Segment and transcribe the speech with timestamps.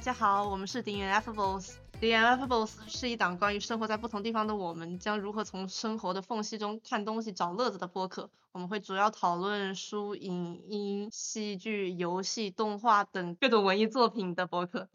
[0.00, 1.74] 大家好，我们是 The Ineffables。
[2.00, 8.30] The Ineffables 是一档关于生活在不同地方的我们将如何从生活的缝隙中看东西找乐子的播客。
[8.52, 14.88] 我们会主要讨论书、影音、戏剧、游戏、动画等各种文艺作品的播客。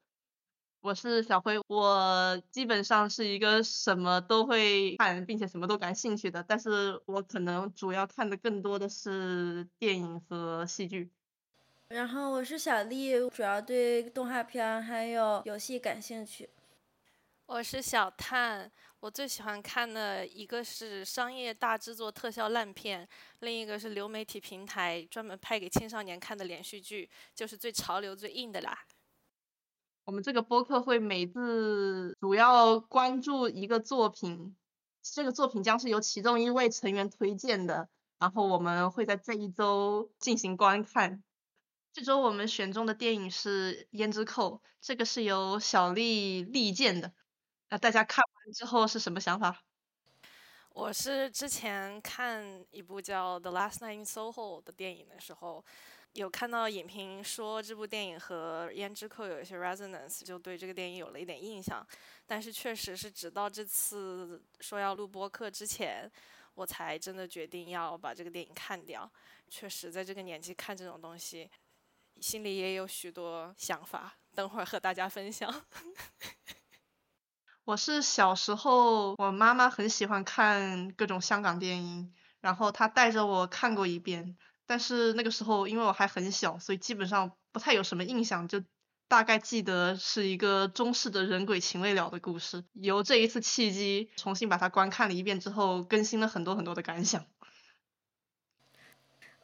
[0.82, 11.12] 我是小辉，我基本上是一个什么都会看，并且什么都感兴趣的，但是我可能主要看的更多的是电影和戏剧。
[11.90, 16.50] 然后我是小丽，主要对动画片还有游戏感兴趣。
[17.46, 23.08] 我是小探，我最喜欢看的一个是商业大制作特效烂片，
[23.42, 28.76] 另一个是流媒体平台专门拍给青少年看的连续剧，就是最潮流最硬的啦。
[30.06, 34.56] 我们这个播客会每次主要关注一个作品，
[35.04, 41.24] 这个作品将是由其中一位成员推荐的，然后我们会在这一周进行观看。
[41.96, 47.14] 这周我们选中的电影是《胭脂扣》，这个是由小丽力荐的。
[47.70, 49.64] 那大家看完之后是什么想法？
[50.72, 55.64] 我是之前看一部叫《The Last Night in Soho》的电影的时候，
[56.12, 61.88] 有看到影评说这部电影和《胭脂扣》有一些 resonance，就对这个电影有了一点印象。
[62.28, 66.12] 但是确实是直到这次说要录播客之前，
[66.56, 69.10] 我才真的决定要把这个电影看掉。
[69.48, 71.50] 确实在这个年纪看这种东西，
[72.20, 75.54] 心里也有许多想法，等会儿和大家分享。
[77.66, 88.64] 我是小时候，我妈妈很喜欢看各种香港电影，然后她带着我看过一遍，但是那个时候因为我还很小，所以基本上不太有什么印象，就
[89.08, 92.64] 大概记得是一个中式的人鬼情未了的故事。
[92.74, 97.26] 由这一次契机，重新把它观看了一遍之后，更新了很多很多的感想。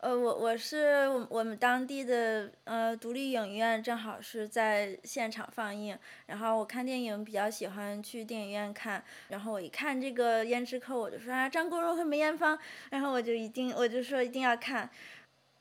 [0.01, 5.95] 呃，我我是我们当地的呃独立影院，正好是在现场放映。
[6.25, 9.03] 然后我看电影比较喜欢去电影院看。
[9.27, 12.57] 然后我一看这个《胭脂扣》，我就说啊，张国荣和梅艳芳，
[12.89, 14.89] 然后我就一定我就说一定要看。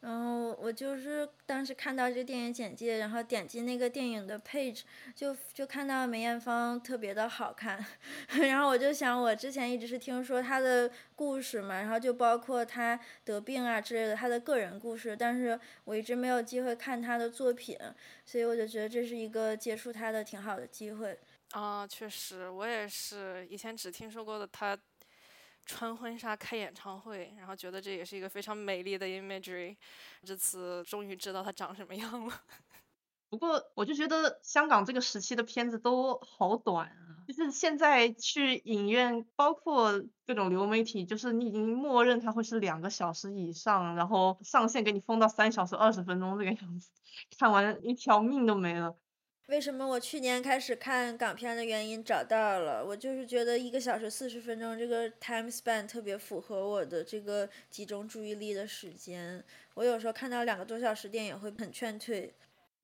[0.01, 4.81] 然后我就是当时看到这个电影简介，然后点击那个电影的 page，
[5.15, 7.85] 就就看到梅艳芳特别的好看，
[8.41, 17.77] 然后我就想，我之前一直是听说她的故事嘛，然后就包括她得病啊之类的她的个人故事，但是我一直没有机会看她的作品，
[18.25, 21.19] 所以我就觉得这是一个接触她的挺好的机会。
[21.51, 24.79] 啊，确实，我也是以前只听说过的她。
[25.71, 29.77] 穿婚纱开演唱会，然后觉得这也是一个非常美丽的 imagery。
[30.25, 32.43] 这次终于知道她长什么样了。
[33.31, 46.91] 不过我就觉得香港这个时期的片子都好短啊，就是现在去影院，包括各种流媒体，就是你已经默认它会是两个小时以上，然后上线给你封到三小时二十分钟这个样子，
[47.39, 48.97] 看完一条命都没了。
[49.51, 59.45] 为什么我去年开始看港片的原因找到了，我就是觉得一个小时四十分钟这个 time span 特别符合我的这个集中注意力的时间。
[59.75, 62.33] 我有时候看到两个多小时电影会很劝退。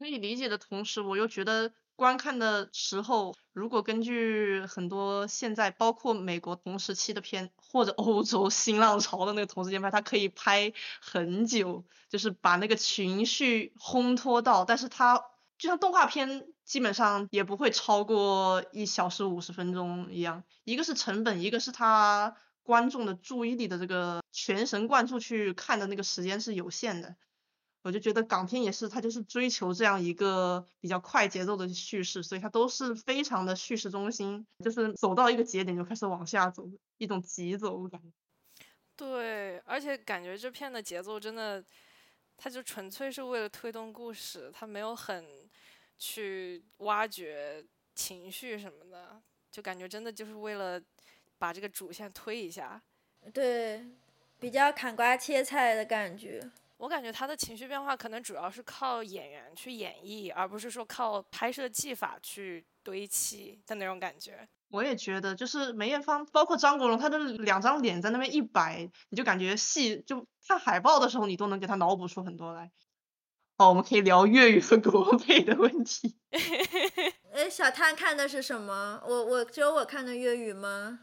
[0.00, 15.22] 可以理解的同时，我又觉得观看的时候，如果根据很多现在包括美国同时期的片，或者欧洲新浪潮的那个同时间拍，它可以拍很久，就是把那个情绪烘托到，但是它
[15.58, 16.46] 就像动画片。
[16.66, 27.14] 基本上也不会超过一小时五十分钟一样，一个是成本，一个是他观众的注意力的这个全神贯注去看的那个时间是有限的。
[27.82, 36.68] 我就觉得港片也是，它就是追求这样一个比较快节奏的叙事，所以它都是非常的叙事中心，就是走到一个节点就开始往下走，
[36.98, 38.08] 一种急走感觉。
[38.96, 41.64] 对，而且感觉这片的节奏真的，
[42.36, 45.45] 它就纯粹是为了推动故事，它没有很。
[45.98, 47.64] 去挖掘
[47.94, 49.20] 情绪什么的，
[49.50, 50.80] 就感觉真的就是为了
[51.38, 52.80] 把这个主线推一下。
[53.32, 53.84] 对，
[54.38, 56.50] 比较砍瓜切菜的感觉。
[56.78, 64.46] 我感觉他的情绪变化可能主要是靠演员去演绎，而不是说靠拍摄技法去堆砌的那种感觉。
[64.68, 72.70] 我也觉得，就是梅艳芳，包括张国荣，他的两张脸在那边一摆，你就感觉戏就看海报的时候，你都能给他脑补出很多来。
[73.58, 76.16] 哦，我们可以聊粤语和国 配的问题。
[77.32, 79.00] 哎，小探看的是什么？
[79.06, 81.00] 我我只有我看的粤语吗？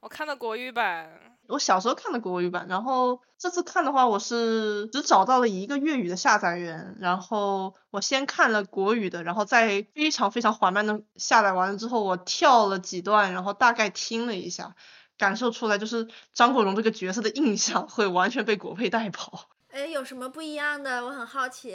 [0.00, 1.38] 我看的国语版。
[1.48, 14.74] 我小时候看的国语版，然后这次看的话，我是只找到了一个粤语的下载源，然后我先看了国语的，然后再非常非常缓慢的下载完了之后，我跳了几段，然后大概听了一下，
[15.18, 19.48] 感受出来就是张国荣这个角色的印象会完全被国配带跑。
[19.72, 21.02] 哎，有什么不一样的？
[21.02, 21.70] 我很好奇。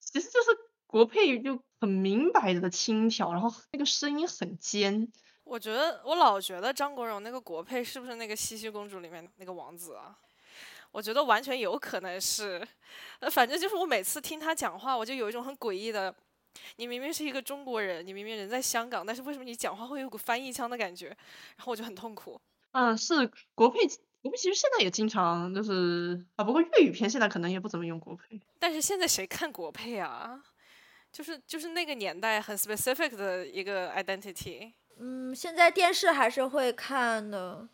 [0.00, 0.50] 其实就是
[0.86, 5.10] 国配就很明摆着的轻佻，然后那个声音很尖。
[5.44, 10.14] 我觉得我老觉得张国荣那个国配是不是那个西西公主里面那个王子啊？
[10.90, 12.62] 我觉得完全有可能是，
[13.20, 16.14] 呃，反正就是我每次听他讲话，我就有一种很诡异的，
[16.76, 21.06] 你明明是一个中国人，你明明人在香港，但是为什么你讲话会有股翻译腔的感觉？
[21.56, 22.38] 然后我就很痛苦。
[22.72, 23.78] 嗯，是国配，
[24.22, 28.40] 国配其实现在也经常就是啊，不过粤语片现在可能也不怎么用国配。
[28.58, 30.40] 但是现在谁看国配啊？
[31.12, 34.72] 就是就是那个年代很 specific 的一个 identity。
[34.98, 37.68] 嗯，现在电视还是会看的。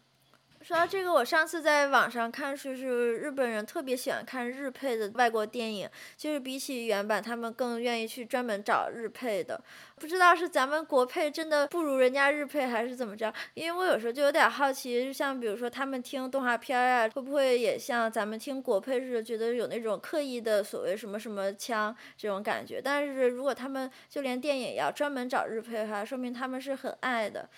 [0.60, 9.58] 说到这个，我上次在网上看，说是日本人特别喜欢看日配的外国电影，就是比起原版，他们更愿意去专门找日配的。
[9.96, 13.32] 不知道是咱们国配真的不如人家日配，还是怎么着？
[13.55, 22.81] 因为我有时候就有点好奇，就像比如说他们听动画片啊，会不会也像咱们听国配似的，觉得有那种刻意的所谓什么什么腔这种感觉？
[22.82, 27.49] 但是如果他们就连电影也要专门找日配的话，说明他们是很爱的。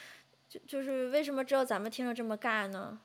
[0.50, 3.00] 就就是为什么只有咱们听着这么尬呢？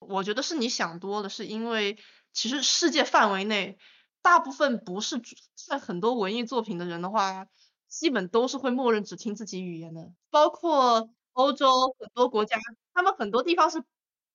[0.00, 1.96] 我觉得是你想多了，是因为
[2.32, 3.78] 其实世界范围内，
[4.20, 5.22] 大部分不是
[5.68, 7.46] 看很多文艺作品的人的话，
[7.88, 10.12] 基本都是会默认只听自己语言的。
[10.28, 12.58] 包括欧洲很多国家，
[12.92, 13.84] 他们很多地方是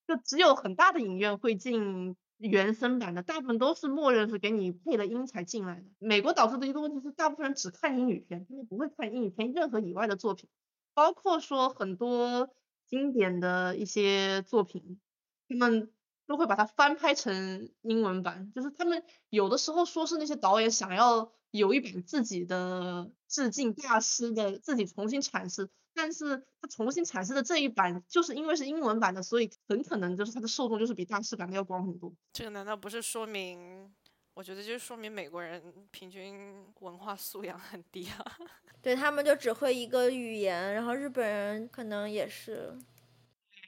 [0.07, 5.83] 就只有很大的影院会进原声版的，大部分都是默认是给你配了音才进来的。
[5.99, 10.49] 美国导致的一个问题是，大部分人只看英语片，他们不会看英语片任何以外的作品。
[10.93, 12.49] 包括说很多
[12.87, 14.99] 经典的一些作品，
[15.47, 15.91] 他们
[16.27, 32.13] 都会把它翻拍成英文版，就是他们有的时候说是那些导演想要有一版自己的致敬大师的自己重新阐释，但是他重新阐释的这一版就是因为是英文版的，所以很可能就是它的受众就是比大师版的要广很多。
[32.33, 33.93] 这个难道不是说明？
[34.33, 35.61] 我觉得就是说明美国人
[35.91, 38.25] 平均文化素养很低啊。
[38.81, 42.75] 对他们就只会一个语言，然后日本人可能也是。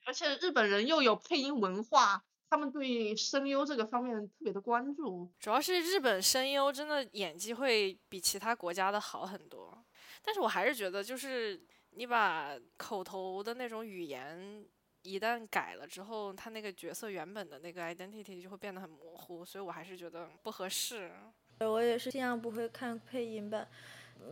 [0.06, 5.31] 而且日本人又有配音文化，他们对声优这个方面特别的关注。
[5.39, 9.86] 主要是日本声优真的演技会比其他国家的好很多。
[10.24, 11.62] 但是我还是觉得，就是
[11.92, 14.66] 你把口头的那种语言
[15.04, 21.12] 一旦改了之后，他那个角色原本的那个 identity 就会变得很模糊，所以我还是觉得不合适。
[21.60, 23.68] 我也是尽量不会看配音版。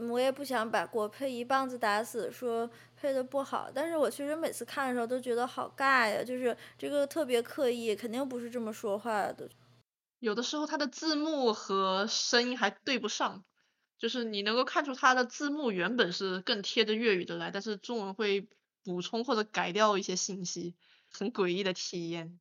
[0.09, 3.69] 我也不想把国配一棒子打死，说配的不好。
[3.73, 9.49] 但是我确实每次看的时候都觉得好尬呀，就是这个特别刻意，肯定不是这么说话的。
[10.19, 13.43] 有的时候他的字幕和声音还对不上，
[13.97, 18.47] 就是你能够看出他的字幕原本是更贴着粤语的来，但是中文会
[18.83, 20.75] 补充或者改掉一些信息，
[21.09, 22.39] 很诡异的体验。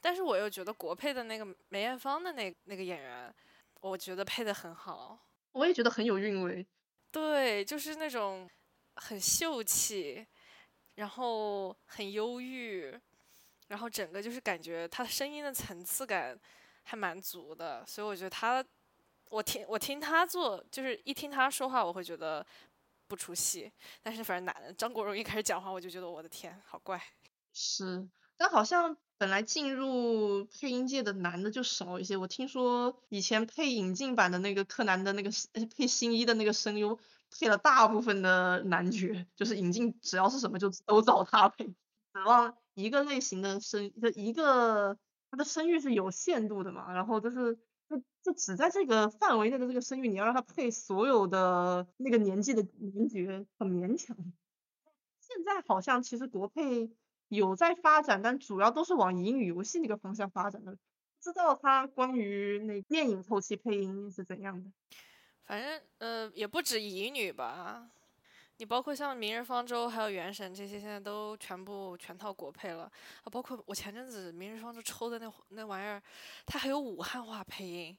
[0.00, 3.34] 但是我又觉得国配的那个梅艳芳的那那个演员，
[3.80, 5.18] 我觉得配的很好。
[5.52, 6.66] 我也觉得很有韵味。
[7.10, 8.48] 对，就是那种
[8.96, 10.26] 很秀气，
[10.96, 12.92] 然后很忧郁，
[13.68, 16.38] 然后整个就是感觉他声音的层次感
[16.82, 18.64] 还蛮足的，所以我觉得他，
[19.30, 22.44] 我听我听他做，就是一听他说话，我会觉得
[23.14, 23.70] 不出戏。
[24.02, 27.00] 但是反正男的张国荣一开始讲话，我就觉得我的天，好怪。
[27.52, 32.16] 是，但好像本来进入配音界的男的就少一些。
[32.16, 35.30] 我听说以前配引进版的那个柯南的那个
[35.76, 36.98] 配新一的那个声优，
[37.30, 41.64] 配了大部分的男角，就是引进只要是什么就都找他配。
[41.66, 44.98] 指望一个类型的声，就一个
[45.30, 47.56] 他的声域是有限度的嘛，然后就是
[48.22, 54.16] 就只在这个范围内的这个声域，你要让他配所有的那个年纪的男角，很勉强。
[55.20, 56.90] 现在好像其实国配。
[57.28, 60.72] 有在发展，但主要都是往乙女游戏那个方向发展的。
[60.72, 60.78] 不
[61.20, 64.70] 知道他关于那电影后期配音是怎样的？
[65.46, 67.90] 反正呃也不止乙女吧，
[68.58, 73.26] 你包括像《明日方舟》还有《原神》这些，现在都全部全套国配了啊。
[73.30, 76.00] 包括我前阵子《明日方舟》抽的那那玩意儿，
[76.46, 77.96] 它还有武汉话配音，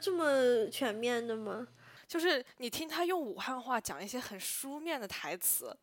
[0.00, 1.66] 这么全面的吗？
[2.06, 5.76] 就是你听他用武汉话讲一些很书面的台词。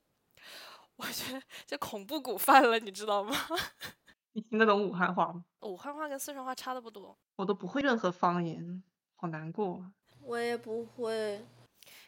[0.97, 3.35] 我觉得这恐怖谷犯了，你知道吗？
[4.33, 5.45] 你听得懂武汉话吗？
[5.61, 7.17] 武汉话跟四川话差的不多。
[7.37, 8.83] 我都不会任何方言，
[9.15, 9.83] 好难过。
[10.19, 11.43] 我也不会，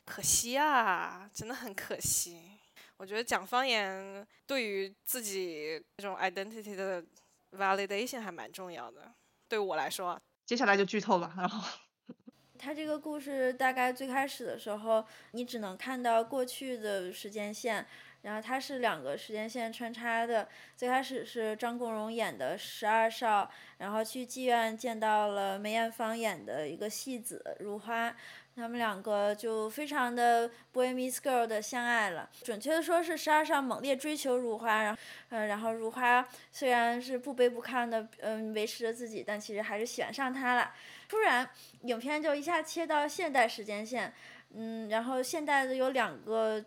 [0.06, 2.60] 可惜啊，真的很可惜。
[2.98, 7.04] 我觉得讲方言对于自己这种 identity 的
[7.52, 9.12] validation 还蛮重要的。
[9.48, 11.34] 对我来说，接下来就剧透了。
[11.38, 11.80] 然后，
[12.60, 17.86] 他这个故事大概最开始的时候，你只能看到过去的时间线。
[18.24, 28.16] 然后它是两个时间线穿插的，最开始是张国荣演的十二少，然后去妓院见到了梅艳芳演的一个戏子如花。
[28.56, 40.72] 他们两个就非常的 boy meets girl 的相爱了，准确的说是十二少猛烈追求如花，然后，嗯，然后如花虽然是不卑不亢的，嗯，维持着自己，但其实还是喜欢上他了。
[41.10, 41.50] 突然，
[41.82, 44.14] 影片就一下切到现代时间线，
[44.54, 46.64] 嗯，然后现代的有两个。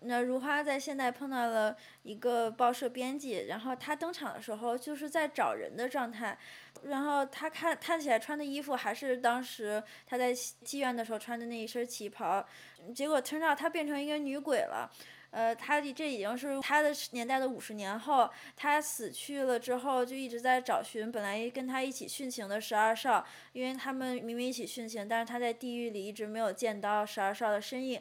[0.00, 6.38] 那如花在现代碰到了一个报社编辑，然后他登场的时候就是在找人的状态，
[6.84, 12.46] 然后他看看起来穿的衣服还是当时他在妓院的时候穿的那一身旗袍，
[12.94, 14.88] 结果听到他变成一个女鬼了，
[15.30, 28.00] 呃，他这已经是他的年代的五十年后，他死去了之后就一直在找寻本来跟他一起殉情的十二少，因为他们明明一起殉情，但是他在地狱里一直没有见到十二少的身影。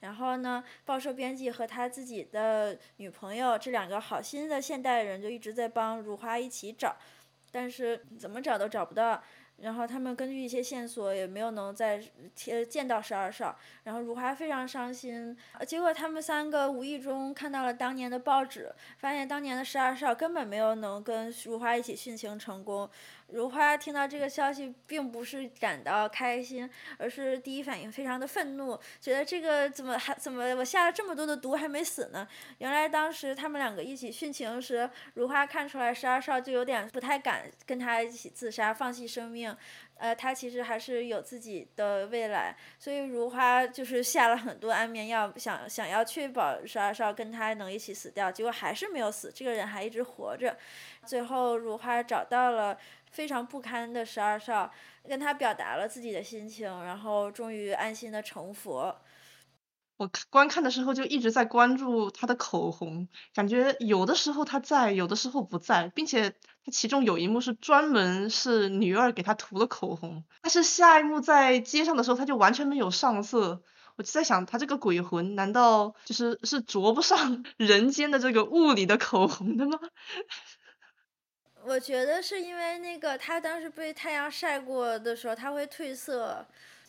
[0.00, 6.96] 然后呢，报社编辑和他自己的女朋友这两个好心的现代人就一直在帮如花一起找，
[7.50, 9.22] 但是怎么找都找不到。
[9.60, 12.00] 然后他们根据一些线索也没有能再
[12.68, 15.36] 见到十二少，然后如花非常伤心。
[15.66, 22.88] 结果他们三个无意中看到了当年的报纸，发现当年的十二少根本没有能跟如花一起殉情成功。
[23.30, 32.26] 如花听到这个消息，并不是感到开心，而是第一反应非常的愤怒，觉得这个怎么还怎么我下了这么多的毒还没死呢？
[32.58, 39.54] 原来当时他们两个一起殉情时，如花看出来十二少就有点不太敢跟他一起自杀，放弃生命。
[39.98, 50.56] 呃，他其实还是有自己的未来，所以如花就是下了很多安眠药，想想要确保十二少跟他能一起死掉，结果还是没有死，这个人还一直活着。
[51.04, 52.78] 最后如花找到了。
[53.10, 54.70] 非常不堪的十二少，
[55.08, 58.96] 跟他表达了自己的心情，然后终于安心的成佛。
[59.96, 66.30] 我观看的时候就一直在关注他的口红，感觉有的时候他在，有的时候不在，并且
[66.64, 73.60] 他其中有一幕是专门是女二给他涂了口红，但是下一幕在街上的时候他就完全没有上色，
[73.96, 79.80] 我就在想他这个鬼魂难道就是是着不上 人间的这个物理的口红的吗？
[81.64, 86.46] 我觉得是因为那个他当时被太阳晒过的时候，他会褪色。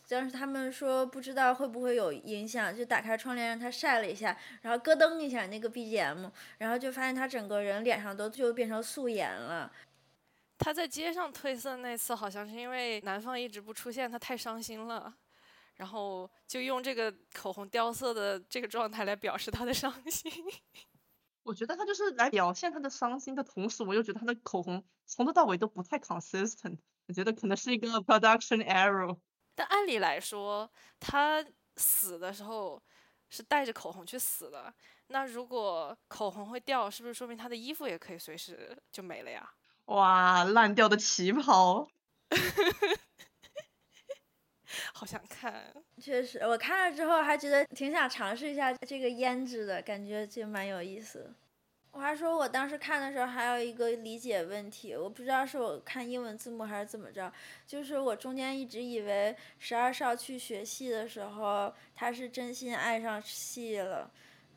[0.08, 9.70] 当时他们说不知道会不会有影响，就打开窗帘让他晒了一下，然后咯噔一下那个 BGM，然后就发现他整个人脸上都就变成素颜了。
[10.58, 15.14] 他在街上褪色那次好像是因为男方一直不出现，他太伤心了，
[15.76, 20.32] 然后就用这个口红掉色的这个状态来表示他的伤心。
[21.42, 26.78] 我觉得他就是来表现他的伤心的同时，我又觉得他的口红从头到尾都不太 consistent，
[27.08, 29.18] 我觉得可能是一个 production error。
[29.54, 31.44] 但按理来说，他
[31.76, 32.82] 死的时候
[33.28, 34.72] 是带着口红去死的，
[35.08, 39.50] 那如果口红会掉，是不是说明他的衣服也可以随时就没了呀？
[39.86, 41.88] 哇，烂掉的旗袍。
[45.00, 45.64] 好想看，
[45.98, 51.32] 确实，我看了之后还觉得挺想尝试一下这个胭脂的感觉，就蛮有意思。
[51.92, 57.32] 我还说我当时看的时候还有一个理解问题，我不知道是我看英文字幕还是怎么着，
[57.66, 64.10] 就是我中间一直以为十二少去学戏的时候，他是真心爱上戏了。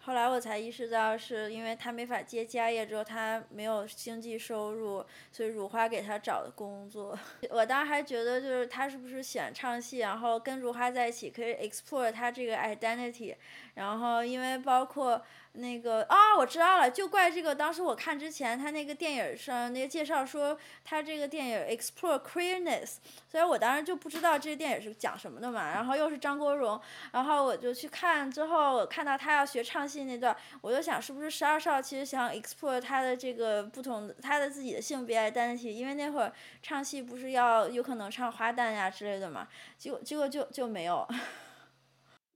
[0.05, 7.17] 后来我才意识到，是因为他没法接家业，之后他没有经济收入，所以如花给他找的工作。
[7.49, 13.35] 我当时还觉得，就是他是不是喜欢唱戏，然后跟如花在一起可以 explore 他这个 identity，
[13.75, 15.23] 然后因为包括。
[15.55, 17.53] 那个啊，我知道了，就怪这个。
[17.53, 22.95] 当时我看之前，他那个电影上那个介绍说，他这个电影 explore queerness，
[23.29, 25.71] 所以我当时就不知道这个电影是讲什么的嘛。
[25.71, 26.81] 然后又是张国荣，
[27.11, 36.33] 然后我就去看，之后看到他要学唱戏那段，我就想是不是十二少其实想 explore 他的这个不同他的自己的性别 identity，因为那会儿
[36.63, 41.07] 唱戏不是要有可能唱花旦呀之类的嘛，结果结果就就没有。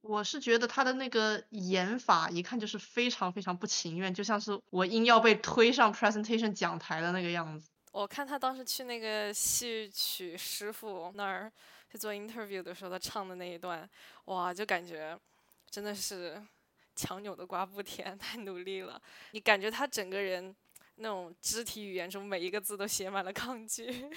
[0.07, 7.69] 我是觉得他的那个演法一看就是非常非常不情愿，就像是我硬要被推上 presentation 讲台的那个样子。
[7.91, 11.51] 我看他当时去那个戏曲师傅那儿
[11.91, 13.89] 去做 interview 的时候，他唱的那一段，
[14.25, 15.19] 哇，就感觉
[15.69, 16.41] 真的是
[16.95, 19.01] 强扭的瓜不甜， 太努力了。
[19.31, 20.55] 你感觉他整个人
[20.95, 24.09] 那种肢体语言中每一个字都写满了抗拒。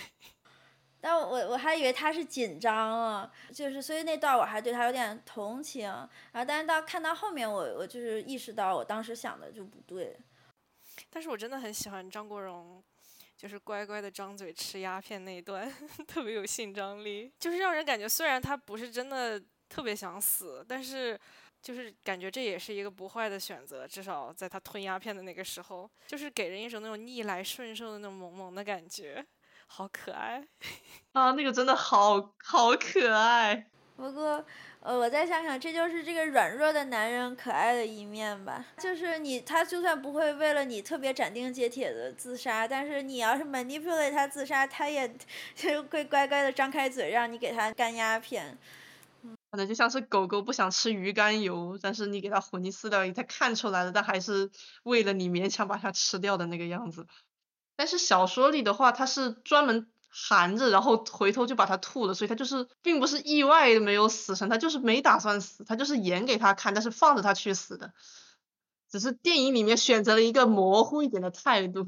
[1.00, 10.16] 但我我还以为他是紧张了，就是所以那段我还对他有点同情，然后但是到看到后面我我就是意识到我当时想的就不对。
[11.08, 12.82] 但是我真的很喜欢张国荣，
[13.36, 15.72] 就是乖乖的张嘴吃鸦片那一段，
[16.06, 21.18] 特别有性张力，就是让人感觉虽然他不是真的特别想死，但是
[21.62, 29.24] 就是感觉这也是一个不坏的选择，至少在他吞鸦片的那个时候，就是给人一种那种逆来顺受的那种萌萌的感觉，
[29.72, 30.44] 好可爱
[31.12, 31.30] 啊！
[31.32, 33.66] 那个真的好好可爱。
[33.96, 34.44] 不过，
[34.80, 38.64] 呃，我再想想，这就是这个软弱的男人可爱的一面吧。
[38.78, 45.08] 就是你，他就算不会为了你特别斩钉截铁的自杀，但是你要是 manipulate 他自杀，他也
[45.54, 48.58] 就会乖乖的张开嘴让你给他干鸦片。
[49.50, 54.50] 可能就像是狗狗不想吃鱼肝油，但是你给它混进饲料里，它看出来了，但还是
[54.82, 57.06] 为了你勉强把它吃掉的那个样子。
[57.80, 67.94] 但是小说里的话，他是专门含着，然后回头就把他吐了，所以他就是并不是意外没有死成，他就是没打算死，他就是演给他看，但是放着他去死的。
[68.90, 71.86] 只是电影里面选择了一个模糊一点的态度。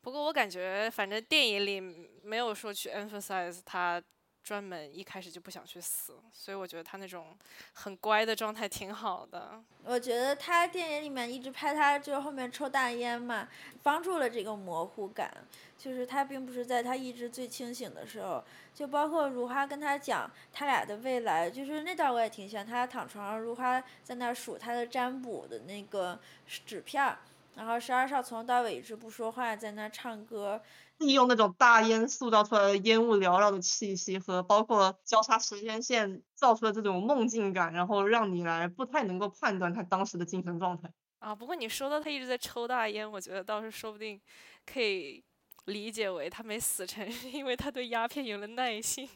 [0.00, 1.82] 不过我感觉，反正电影里
[2.24, 4.02] 没有说去 emphasize 他。
[4.42, 7.36] 专门一开始就不想去死，所以我觉得他那种
[7.74, 9.62] 很乖的状态挺好的。
[9.84, 13.48] 我觉得他电影里面一直拍他就后面抽大烟嘛，
[13.82, 15.32] 帮助了这个模糊感。
[15.78, 18.44] 就是他并不是在他意志最清醒的时候，
[18.74, 22.66] 就包括如花跟他讲他俩的未来，就是那段我也挺喜欢。
[22.66, 26.20] 他躺床上，如花在那数他的占卜的那个
[26.66, 27.18] 纸片儿，
[27.56, 30.60] 然后十二少从头到尾一直不说话，在那唱歌。
[31.00, 40.92] 利用那种大烟塑造出来的烟雾缭绕的气息和包括交叉时间线造出的这种梦境感，然后让你来不太能够判断他当时的精神状态。
[41.18, 44.20] 啊，不过你说到他一直在抽大烟，我觉得倒是说不定
[44.66, 45.24] 可以
[45.64, 49.08] 理解为他没死成，是 因为他对鸦片有了耐性。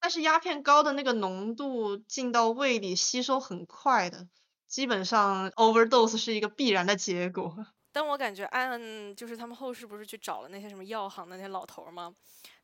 [0.00, 4.28] 但是鸦片高的那个浓度进到胃里吸收很快的，
[4.66, 7.66] 基本上 overdose 是一个必然的结果。
[7.98, 12.14] 但我感觉按就是他们后世不是去找了那些什么药行的那些老头吗？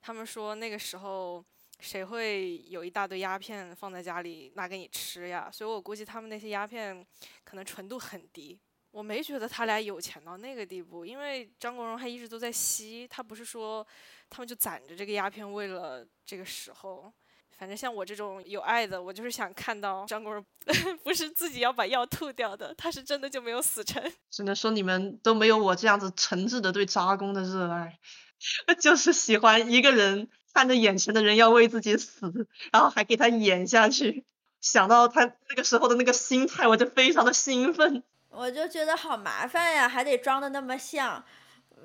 [0.01, 1.45] 他们说那个时候
[1.81, 5.51] 谁会有一大堆鸦片放在家里拿给你吃呀？
[5.53, 7.05] 所以我估计他们那些鸦片
[7.43, 8.57] 可能纯度很低。
[8.93, 13.85] 我没觉得他俩有钱到那个地步，因为张国荣还一直都在吸，他不是说
[14.31, 17.13] 他们就攒着这个鸦片为了这个时候。
[17.57, 20.45] 反正像我这种有爱的，我就是想看到张国荣
[21.05, 24.03] 不是自己要把药吐掉的，他是真的就没有死成。
[24.31, 27.99] 只能说你们都没有我这样子诚挚的对扎工的热爱，
[28.81, 34.25] 就是喜欢一个人看着眼前的人要为自己死，然后还给他演下去。
[34.61, 38.03] 想到他那个时候的那个心态，我就非常的兴奋。
[38.31, 41.25] 我就觉得好麻烦呀，还得装的那么像，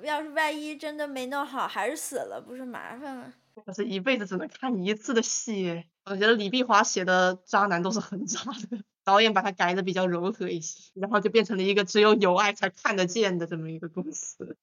[0.02, 3.34] 要是万一真的没弄好，还是死了，不是麻烦吗？
[3.64, 14.56] 可是一辈子只能看一次的戏，我觉得李碧华写的渣男都是很渣的，导演把他改的比较柔和一些，然后就变成了一个只有有爱才看得见的这么一个故事。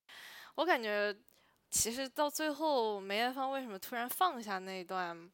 [0.56, 1.16] 我感觉
[1.70, 5.30] 其实到最后梅艳芳为什么突然放下那一段，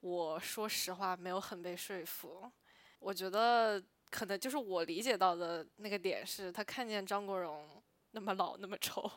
[0.00, 2.50] 我说实话没有很被说服。
[2.98, 9.08] 我觉得可能就是我理解到的那个点是，他看见张国荣那么老那么丑。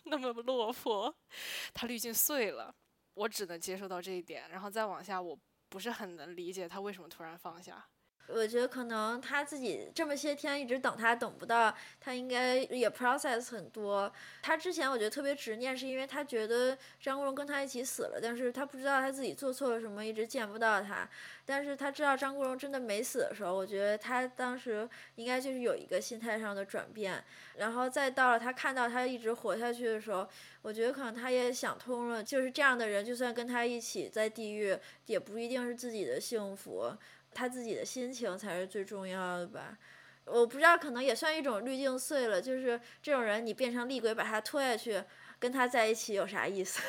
[0.06, 1.14] 那么落魄，
[1.74, 2.74] 他滤镜碎了，
[3.14, 7.89] 我只能接受到这一点，然后再往下，我不是很能理解他为什么突然放下。
[8.32, 14.12] 我觉得可能他自己这么些天一直等他等不到，他应该也 process 很多。
[14.42, 21.08] 他之前我觉得特别执念，是因为他觉得张国荣跟他一起死了，但是他不知道他自己做错了什么，一直见不到他。
[21.44, 27.22] 但是他知道张国荣真的没死的时候，我觉得他当时应该就是有一个心态上的转变。
[27.56, 30.26] 然后再到了他看到他一直活下去的时候，
[30.62, 36.92] 我觉得可能他也想通了，就是这样的人，就算跟他一起在地狱，也不一定是自己的幸福。
[37.32, 39.78] 他自己的心情才是最重要的吧，
[40.24, 42.42] 我不知道，可能也算一种滤镜碎了。
[42.42, 45.02] 就是这种人，你变成厉鬼把他拖下去，
[45.38, 46.82] 跟他在一起有啥意思？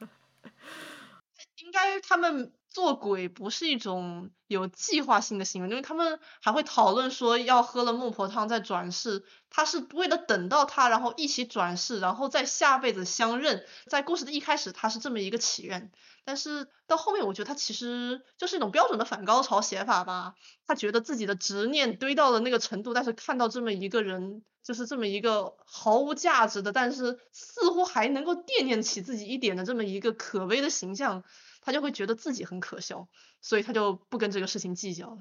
[1.58, 13.64] 应该他们做鬼不是一种有计划性的行为，因为他们还会讨论说要喝了孟婆汤再转世，他是为了等到他，然后一起转世，然后在下辈子相认。
[13.86, 15.92] 在故事的一开始，他是这么一个祈愿。
[16.24, 20.34] 但是到后面，我觉得他其实就是一种标准的反高潮写法吧。
[20.66, 31.22] 他觉得自己的执念堆到了那个程度，但是看到这么一个人，就是这么一个毫无价值的，但是似乎还能够惦念起自己一点的这么一个可悲的形象，
[31.64, 33.08] 他就会觉得自己很可笑，
[33.40, 35.18] 所以他就不跟这个事情计较了。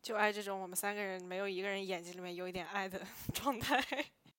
[0.00, 3.04] 就爱这种我们三个人没有一个人眼睛里面有一点爱的
[3.34, 3.82] 状态。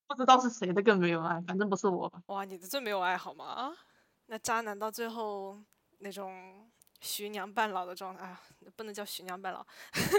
[0.08, 2.12] 不知道是谁的更没有爱，反正不是我。
[2.28, 3.76] 哇，你的最没有爱好吗？
[4.28, 5.60] 那渣男到最后
[6.00, 8.42] 那种徐娘半老的状态啊，
[8.76, 9.66] 不能叫徐娘半老，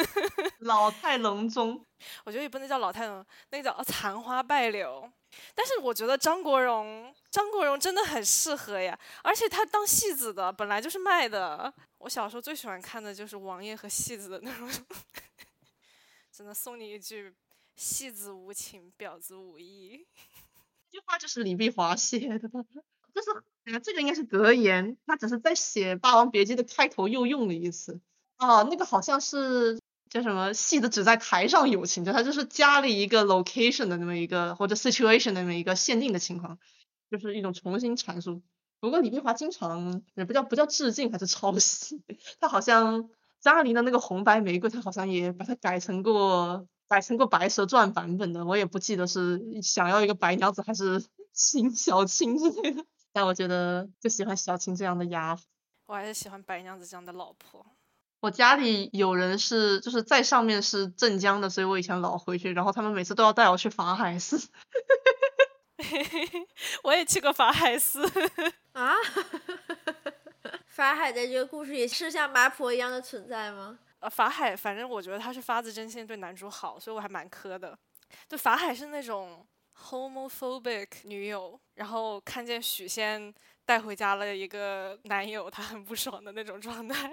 [0.60, 1.86] 老态龙钟。
[2.24, 5.10] 我觉得也不能叫老态龙，那个叫残花败柳。
[5.54, 11.72] 但是我觉得张国荣，张国荣真的很适合呀，而且他当戏子的本来就是卖的。
[11.98, 14.70] 我小时候最喜欢看的就是王爷和戏子的那种，
[16.30, 17.34] 真的送你一句：
[17.74, 20.06] 戏子无情，婊子无义。
[20.90, 22.60] 这句话就是李碧华写的吧，
[23.12, 28.00] 这是，这个应该是格言，他只是在写《霸王别姬》的开头又用了一次。
[28.38, 36.58] 哦，那个好像是叫什么“戏子只在台上有情”，就他就是加了一个 location 的那么一个或者 situation 的那么一个限定的情况，
[37.10, 38.42] 就是一种重新阐述。
[38.78, 42.02] 不过李碧华经常也不叫不叫致敬还是抄袭，
[42.40, 43.08] 他好像
[43.40, 52.84] 张爱玲的那个红白玫瑰，他好像也把它改成过改成过白蛇传版本的，我也不记得是想要一个白娘子还是亲小青之类的。
[53.12, 55.40] 但我觉得就喜欢小青这样的丫鬟，
[55.86, 57.66] 我还是喜欢白娘子这样的老婆。
[58.20, 64.48] 我家里有人是就是在上面是镇江的，所以我以前老回去，然后他们每次都要带我去法海寺。
[66.82, 68.04] 我也去过法海寺
[68.72, 68.94] 啊！
[70.66, 73.78] 法海在这个故事也是像麻婆一样的存在吗？
[74.00, 77.78] 呃，法海反正我觉得他是发自真心对男主好，所以我还蛮磕的。
[78.28, 79.46] 就，法海是那种
[79.78, 83.32] homophobic 女友，然后看见许仙
[83.64, 87.10] 带回家了一个男友，他很不爽的那种状态。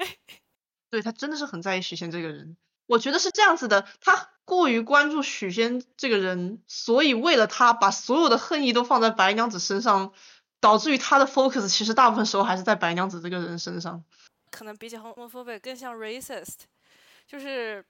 [0.93, 2.56] 对他真的是很在意许仙这个人。
[2.86, 10.13] 我觉得是这样子的，他过于关注许仙这个人，所以为了他把所有的恨意都放在白娘子身上，
[10.60, 14.03] 导致于他的 focus 其实大部分时候还是在白娘子这个人身上。
[14.51, 16.65] 可能比起 homophobic 更像 racist，
[17.25, 17.84] 就是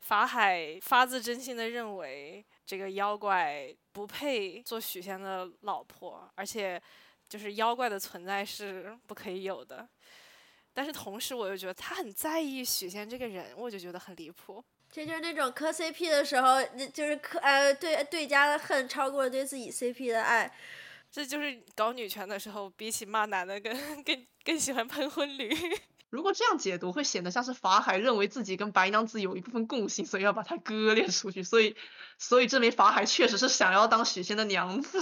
[0.00, 6.82] 法海发自真心的认为这个妖怪不配做许仙的老婆，而且
[7.28, 9.88] 就是妖怪的存在是不可以有的。
[10.74, 14.62] 但是同时，我又觉得他很在意许仙这个人，我就觉得很离谱。
[14.92, 20.52] 这就是那种磕 CP 的时候，就是磕呃对对家的恨超过了对自己 CP 的爱。
[21.10, 25.56] 这就是搞女权的时候，比起骂男的更更更喜欢喷婚驴。
[26.10, 31.42] 如果这样解读，会显得像是法海认为自己跟白娘子有一部分共性，所以要把他割裂出去。
[31.42, 31.76] 所以，
[32.18, 35.00] 所以证明法海确实是想要当许仙的娘子。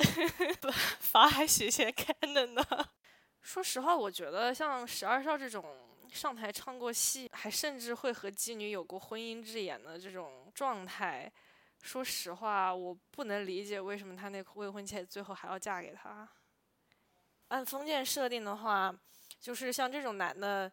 [0.98, 2.64] 法海许仙看的呢？
[3.42, 5.64] 说实话，我觉得像十二少这种
[6.10, 11.30] 上台唱过戏，还甚至会和妓女有过婚姻之言的这种状态，
[11.80, 16.28] 说实话，我不能理解为什么他那未婚妻最后还要嫁给他。
[17.48, 18.94] 按封建设定的话，
[19.40, 20.70] 就是像这种男的，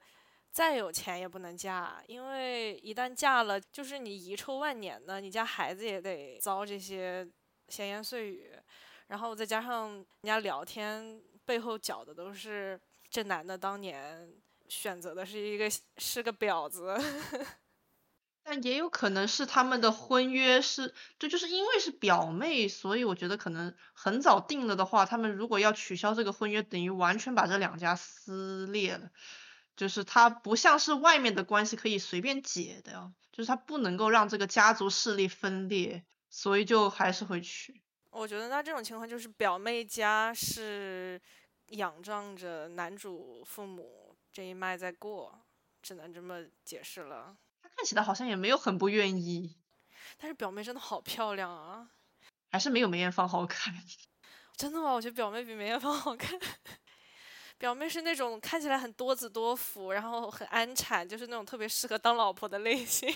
[0.52, 7.28] 再有钱也不能嫁，因为一旦嫁了，就是你遗臭万年的，你家孩子也得遭这些
[7.70, 8.52] 闲言碎语，
[9.08, 11.20] 然后再加上人家聊天。
[11.48, 12.80] 背后搅的都是
[13.10, 14.30] 这男的当年
[14.68, 16.94] 选择的是一个是个婊子，
[18.44, 29.10] 但也有可能是他们的婚约是，这就是因为是表妹，所以我觉得可能很早定了的话，他们如果要取消这个婚约，等于完全把这两家撕裂了，
[29.78, 37.82] 就是他不像是外面的关系可以随便解的，就是他不能够让这个家族势力分裂，所以就还是会娶。
[38.18, 41.22] 我觉得那这种情况就是表妹家是
[41.68, 45.40] 仰仗着男主父母这一脉在过，
[45.84, 47.38] 只能这么解释了。
[47.62, 49.56] 他看起来好像也没有很不愿意，
[50.18, 51.92] 但是表妹真的好漂亮啊，
[52.50, 53.72] 还是没有梅艳芳好看。
[54.56, 54.94] 真的吗？
[54.94, 56.40] 我觉得表妹比梅艳芳好看。
[57.60, 63.08] 表妹是那种看起来很多子多福，然后很安产，就是那种特别适合当老婆的类型。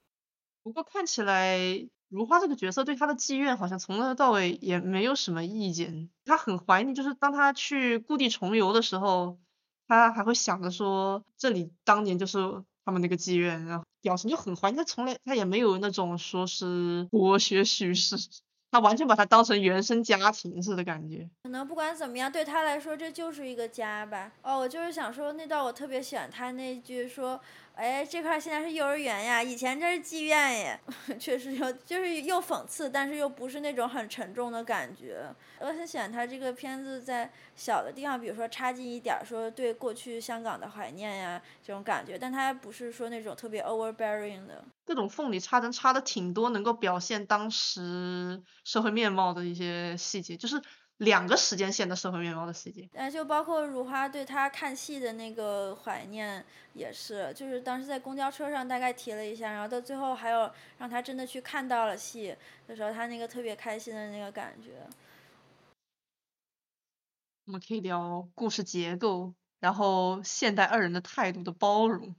[0.62, 1.86] 不过看起来。
[2.08, 9.38] 如花这个角色对他的妓院好像从头到尾也没有什么意见，他很怀念，就是当他去故地重游的时候，
[9.86, 12.38] 他还会想着说这里当年就是
[12.84, 18.16] 他们那个妓院，然后表情就很怀念，他从来他也没有那种说是博学叙事。
[18.70, 21.30] 他完全把它当成原生家庭似的感觉。
[21.42, 24.30] 可能不管怎么样，对他来说这就是一个家吧。
[24.42, 27.40] 哦，我就是想说那段我特别喜欢他那句说，
[27.78, 30.80] 哎，这块现在是幼儿园呀，以前这是妓院耶。
[31.16, 35.32] 确实有，就是又讽刺，但是又不是那种很沉重的感觉。
[35.60, 44.64] 我很喜欢他这个片子在小的地方，比如说插进一点说对过去香港的怀念呀这种感觉，但他不是说那种特别 overbearing 的。
[44.84, 50.60] 各种缝里插针插的挺多，能够表现当时社会面貌的一些细节，就是
[50.98, 52.88] 两个时间线的社会面貌的细节。
[52.92, 64.86] 呃，就包括如花对他看戏的那个怀念也是，就是当时在公交车上大概提了一下，然后到最后还有让他真的去看到了戏的时候，他那个特别开心的那个感觉。
[67.46, 69.34] 我们可以聊故事结构。
[69.60, 72.14] 然后现代二人的态度的包容。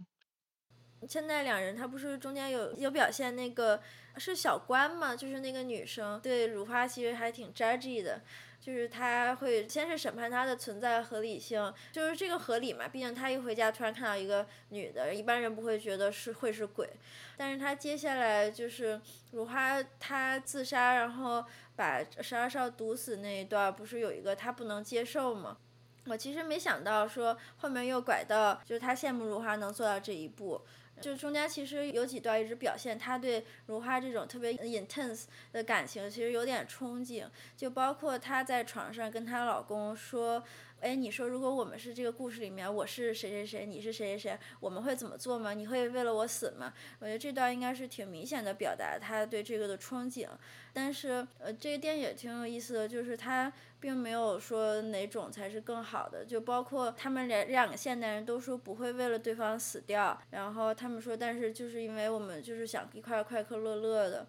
[1.07, 3.81] 现在两人他不是中间有有表现那个
[4.17, 8.21] 是小关嘛，就是那个女生对如花其实还挺 judgy 的。
[8.61, 12.89] 就是他会先是审判他的存在合理性，就是这个合理嘛？
[12.89, 16.89] 毕竟他一回家突然看到一个女的，一般人不会觉得是会是鬼。
[17.37, 18.99] 但是他接下来就是
[19.31, 21.43] 如花他自杀，然后
[21.77, 25.57] 把十二少毒死那一段，不是有一个他不能接受吗？
[26.07, 30.61] 我其实没想到说后面又拐到，就是他羡慕如花能做到这一步。
[30.99, 37.25] 就中间其实有几段一直表现他对如花这种特别 intense 的感情，其实有点憧憬。
[37.55, 40.43] 就包括她在床上跟她老公说
[40.81, 45.53] ：“哎，你说如果我们是这个故事里面，我是谁谁谁，你是谁谁谁，我们会怎么做吗？
[45.53, 50.27] 你会为了我死吗？”我觉得这段应该是挺明显的表达他对这个的憧憬。
[50.71, 53.51] 但是呃，这个电影挺有意思的，就是他。
[53.81, 64.27] 并没有说哪种才是更好的，就包括他们两两个现代人都说不会为了对方死掉，然后他们说，但是就是因为我们就是想一块快快乐乐的。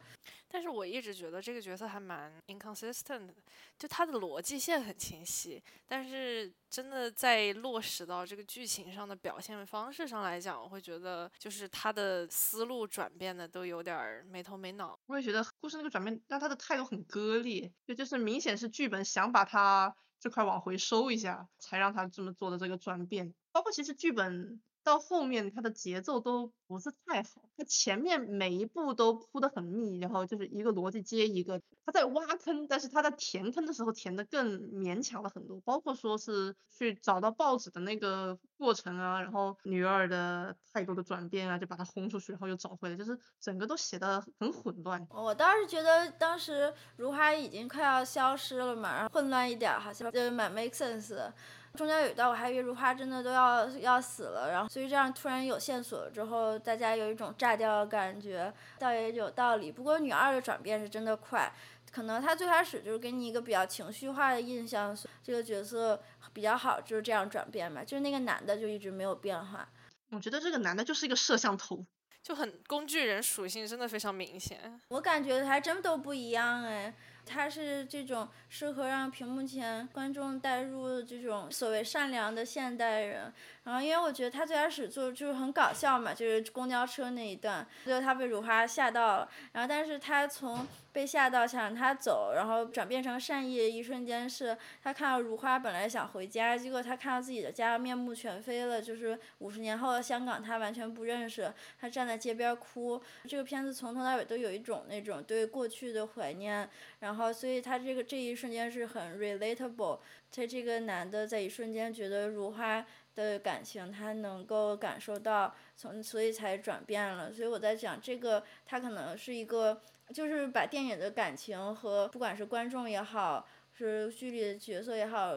[0.53, 3.35] 但是我一直觉得这个角色还蛮 inconsistent 的，
[3.79, 14.99] 就他的逻辑线很清晰，但是真的在落实到这个剧情上的表现方式上来讲，我会觉得就是他的思路转变的都有点没头没脑。
[15.07, 23.33] 我也觉得故事那个转变让他的态度很割裂，就就是明显是剧本想把他这块往回收一下，才让他这么做的这个转变。
[23.53, 24.61] 包括其实剧本。
[24.83, 45.07] 到后面它的节奏都不是太好，它前面每一步都铺的很密，然后就是一个逻辑接一个，他在挖坑，但是他在填坑的时候填的更勉强了很多，包括说是去找到报纸的那个过程啊，然后女二的态度的转变啊，就把他轰出去，然后又找回来，就是整个都写的很混乱。
[45.11, 51.31] 我倒是觉得当时如花已经快要消失了嘛，然后混乱一点好像就蛮 make sense。
[51.75, 59.71] 中间有一段我还以为如花真的都要要死了，然后所以这样突然有线索之后，大家有一种炸掉的感觉，倒也有道理。
[59.71, 61.53] 不过女二的转变是真的快，
[61.93, 66.03] 可能她最开始就是给你一个比较情绪化的印象，这个角色
[66.33, 67.83] 比较好，就是这样转变吧。
[67.85, 69.69] 就是那个男的就一直没有变化。
[70.11, 71.87] 我觉得这个男的就是一个摄像头，
[72.21, 74.81] 就很工具人属性，真的非常明显。
[74.89, 76.93] 我感觉还真都不一样哎。
[77.33, 83.33] 他是这种适合让屏幕前观众带入这种所谓善良的现代人。
[83.71, 89.31] 然后，因为我觉得他最开始就就是很搞笑嘛，就是公交车那一段，最后他被如花吓到了。
[89.53, 101.55] 然后，但是他从被吓到想让他走，然后转变成善意的一瞬间是，他看到如花本来想回家，结果他看到自己的家面目全非了，就是五十年后的香港，他完全不认识。
[101.81, 103.01] 他站在街边哭。
[103.29, 110.01] 这个片子从头到尾都有一种那种对过去的怀念，然后，所以他这个这一瞬间是很 relatable。
[110.33, 112.85] 他这个男的在一瞬间觉得如花。
[113.25, 117.33] 的感情，他能够感受到，从所以才转变了。
[117.33, 119.83] 所以我在讲这个，他可能是一个，
[120.15, 125.37] 就是把电影的感情和不管是观众也好，是剧里的角色也好，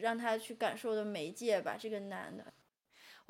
[0.00, 1.76] 让他去感受的媒介吧。
[1.78, 2.44] 这个男的。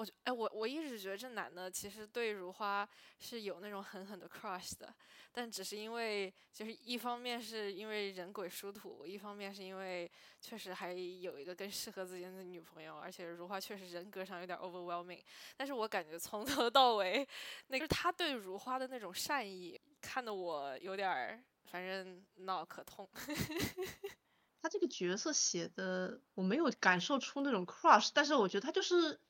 [0.01, 4.91] 我哎，我我一直觉得这男的其实对如花是有那种狠狠的 crush 的，
[5.31, 10.11] 但只是因为就是一方面是因为人鬼殊途，一方面是因为
[10.41, 15.23] 确实还有一个更适合自己的女朋友，而且如花确实人格上有点 overwhelming。
[15.55, 17.29] 但是我感觉从头到尾，
[17.67, 23.07] 那个他对如花的那种善意，看得我有点儿反正脑壳痛。
[24.63, 29.21] 他这个角色写的我没有感受出那种 crush，但是我觉得他就是。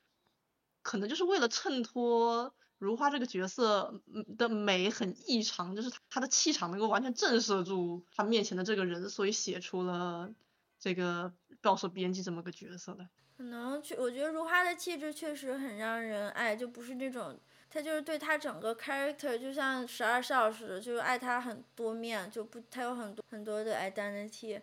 [0.83, 4.01] 可能就是为了衬托如花这个角色
[4.39, 10.31] 的美很异常，就是她的气场能够完全震慑住他面前的这个人，所以写出了
[10.79, 13.07] 这个报社编辑这么个角色的。
[13.37, 17.39] 可能确，我觉得如花的气质确实很让人爱，就不是那种，
[17.71, 24.61] 他就是对他整个 character 就像十二少似的，就是爱他很多面，就不他有很多很多的 identity。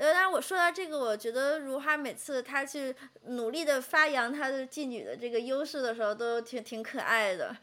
[0.00, 7.54] 呃，但是我说到这个，我觉得如花每次她去努力的发扬她的妓女的这个优势的时候，都挺挺可爱的。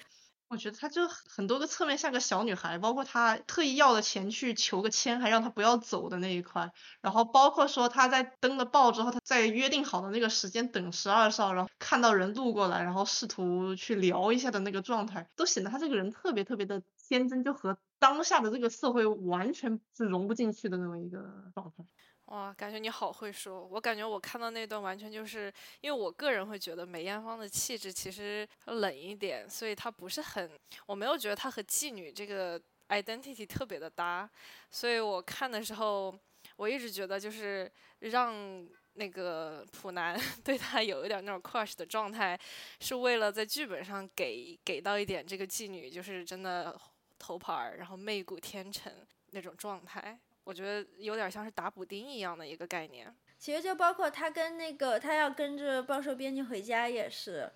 [0.49, 6.71] 我觉得她就很多个侧面像个小女孩，包括她特意要了钱去求个签，还让她不要走的那一块，
[7.01, 21.83] 然后包括说她在登了报之后，她在约定好的那个时间等十二少，然后看到人路过来，然后试图去聊一下的那个状态，都显得她这个人特别特别的天真，就和当下的这个社会完全是融不进去的那么一个状态。
[22.27, 30.51] 哇，感觉你好会说，我感觉我看到那段完全就是因为我个人会觉得梅艳芳的气质其实冷一点，所以她不是很，
[30.85, 34.29] 我没有觉得她和妓女这个 identity 特别的搭，
[34.69, 36.13] 所以我看的时候，
[36.57, 42.37] 我一直觉得就是让那个普南 对他有一点那种 crush 的状态，
[42.81, 46.77] 是为了在剧本上给给到一点这个妓女就是真的
[47.17, 48.91] 头牌儿，然后媚骨天成
[49.31, 50.19] 那种状态。
[50.47, 53.13] 我觉得有点像是打补丁一样的一个概念。
[53.37, 57.51] 其实就包括他跟那个他要跟着报社编辑回家也是，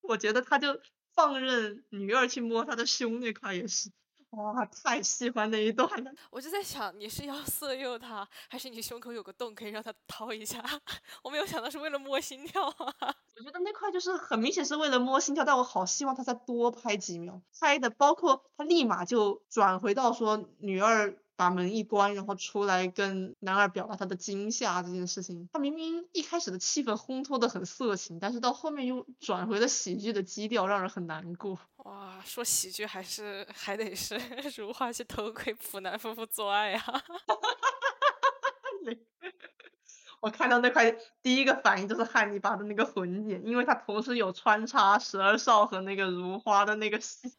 [0.00, 0.76] 我觉得他就
[1.14, 3.88] 放任女二去摸他的胸那块也是，
[4.30, 6.10] 哇，太喜欢那一段了。
[6.30, 10.60] 我就在想，你是要色诱他，还是你胸口有个洞可以让他掏一下？
[11.22, 12.74] 我没有想到是为了摸心跳啊。
[13.36, 21.16] 我觉得那块就是很明显是为了摸心跳，但我好希望他再多拍几秒，拍的包括他立马就转回到说女二。
[21.42, 25.48] 把门一关，然后出来跟男二表达他的惊吓这件事情。
[25.52, 31.58] 他明明一开始的气氛烘托的很色情，但是到后面又转回了喜剧的基调，让人很难过。
[31.78, 34.16] 哇，说喜剧还是还得是
[34.56, 37.02] 如花去偷窥普男夫妇做爱啊！
[40.20, 47.32] 我看到那块第一个反应就是汉尼拔的那个混剪，因为他同时有穿插十二少和那个如花的那个戏，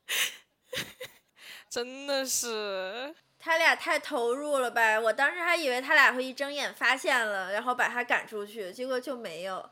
[1.71, 3.15] 真的是。
[3.43, 4.97] 他俩太投入了吧！
[4.97, 9.69] 我当时还以为他俩会一睁眼发现了，然后把他赶出去，结果就没有。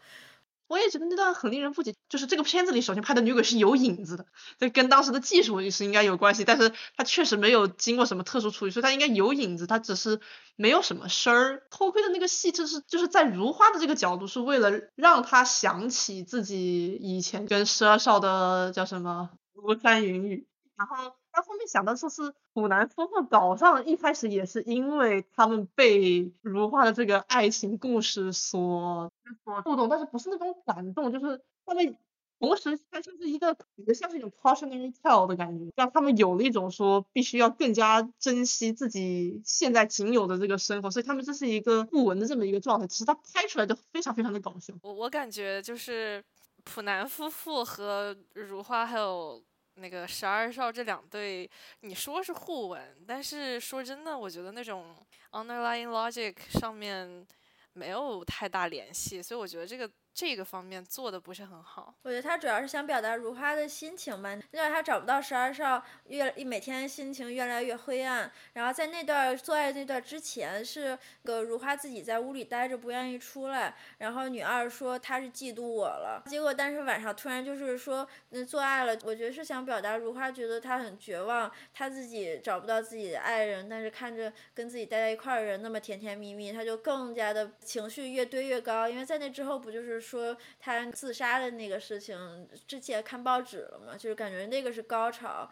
[0.68, 4.26] 我也觉得那段很令人不解，就是这个片子里首先拍的女鬼是有影子的，
[4.60, 10.20] 这跟当时的技术也是应该有关系，但是他确实没有经过什么特殊处理，所以他应该有影子，他只是
[10.58, 11.64] 没有什么声儿。
[11.70, 21.16] 偷窥的那个戏就是就是在如花的这个角度，是为了让他想起自己以前跟十二少的叫什么庐山云雨，然后。
[21.32, 29.12] 他后面想到说是普南夫妇搞上，一开始也是因为他们被如花的这个爱情故事所
[29.46, 31.96] 所触动，但是不是那种感动，就是他们
[32.40, 44.74] 同时它就是一个也得像是一种 cautionary tale 的感觉，让他们有了一种说必须要更加珍惜自己现在仅有的这个生活，所以他们这是一个互文的这么一个状态，其实他拍出来就非常非常的搞笑。
[44.84, 46.24] 我我感觉就是
[46.64, 49.42] 普南夫妇和如花还有。
[49.76, 51.50] 那个十二少这两对，
[51.82, 54.96] 你说是互文，但是说真的，我觉得那种
[55.32, 57.26] underlying logic 上面
[57.74, 59.90] 没有太大联系，所以我觉得这个。
[60.14, 64.36] 这个方面做的不是很好，我觉得他主要是想表达如花的心情吧。
[64.52, 68.30] 那段他找不到十二少，越每天心情越来越灰暗。
[68.54, 73.74] 然后在那段做爱那段之前，是个如花自己在屋里待着，不愿意出来。
[74.00, 76.22] 然后女二说她是嫉妒我了。
[76.28, 78.98] 结果但是晚上突然就是说那做爱了。
[79.06, 88.90] 我觉得是想表达如花觉得她很绝望，她自己找不到自己的爱人，但是看着跟自己待在一块的人那么甜甜蜜蜜，她就更加的情绪越堆越高。
[88.90, 90.01] 因为在那之后不就是。
[90.02, 95.50] 说他自杀的那个事情，之前看报纸了嘛，就是感觉那个是高潮。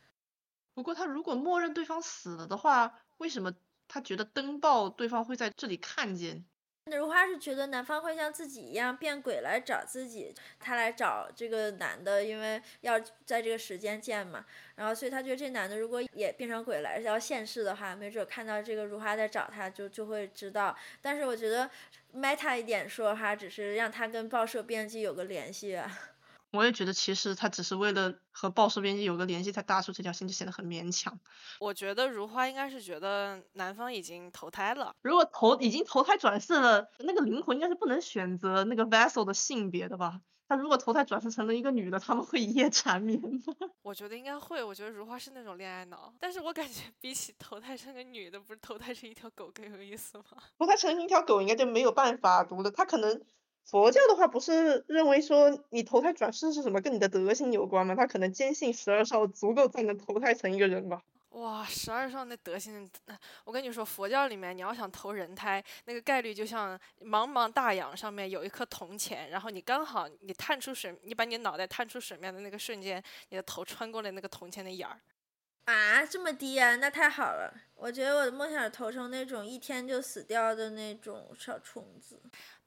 [0.73, 3.53] 不过他如果默认对方死了的话，为什么
[3.87, 6.45] 他觉得登报对方会在这里看见？
[6.89, 14.43] 那如花是觉得男方会像自己一样变鬼来找自己，她来找这个男的，因为要在这个时间见嘛。
[14.75, 20.75] 然后所以她觉得这男的如果也变成鬼来要现世的话，没准看到这个如花在找他，就就会知道。
[21.01, 21.69] 但是我觉得
[22.15, 25.79] meta 一点说哈，只是让他跟报社编辑有个联系。
[26.51, 31.19] 我也觉得，其实他只是为了和报社编辑有个联系，才搭出这条线，就显得很勉强。
[31.59, 34.93] 我觉得如花应该是觉得男方已经投胎了。
[35.01, 40.21] 如果投已经投胎转世了，那个灵魂应该是不能选择那个 vessel 的性别的吧？
[40.47, 43.29] 他如果投胎转世成了一个女的，他们会一夜缠绵吗？
[43.83, 44.63] 我觉得应该会。
[44.63, 50.23] 我觉得如花是那种恋爱脑，但是我感觉比起投胎成个女的，不是投胎成一条狗更有意思吗？
[50.57, 53.21] 投胎成一条狗应该就没有办法读了，他可能。
[53.69, 57.93] 佛教的话不是认为说你投胎转世是什么跟你的德行有关吗？
[57.93, 61.03] 他可能坚信十二少足够才能投胎成一个人吧。
[61.29, 62.89] 哇，十二少那德行，
[63.43, 74.99] 我跟你说，佛教里面你要想投人胎，那个概率就像茫茫大洋上面有一颗铜钱，然后你刚好你探出水，你把你脑袋探出水面的那个瞬间，你的头穿过了那个铜钱的眼儿。
[75.65, 77.53] 啊，这么低啊，那太好了。
[77.75, 82.19] 我觉得我的梦想投成那种一天就死掉的那种小虫子。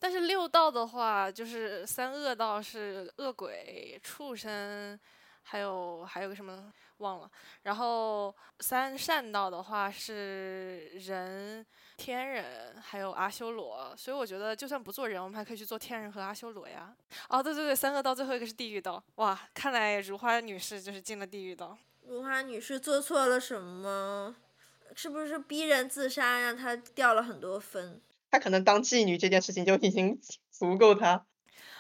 [0.03, 4.99] 但是六道的话，就是三恶道是恶鬼、畜生，
[5.45, 7.31] 还有还有个什么忘了。
[7.62, 11.65] 然后三善道的话是人、
[11.97, 13.95] 天人，还有阿修罗。
[13.97, 16.93] 所以我觉得，就算不做人，我们还可以去做天人和阿修罗呀。
[17.29, 19.01] 哦，对对对，三恶道最后一个是地狱道。
[19.15, 21.79] 哇，看来如花女士就是进了地狱道。
[22.09, 24.35] 如花女士做错了什么？
[24.97, 28.03] 是不是逼人自杀，让她掉了很多分？
[28.33, 30.20] 他可能当妓女这件事情就已经
[30.51, 31.26] 足够他。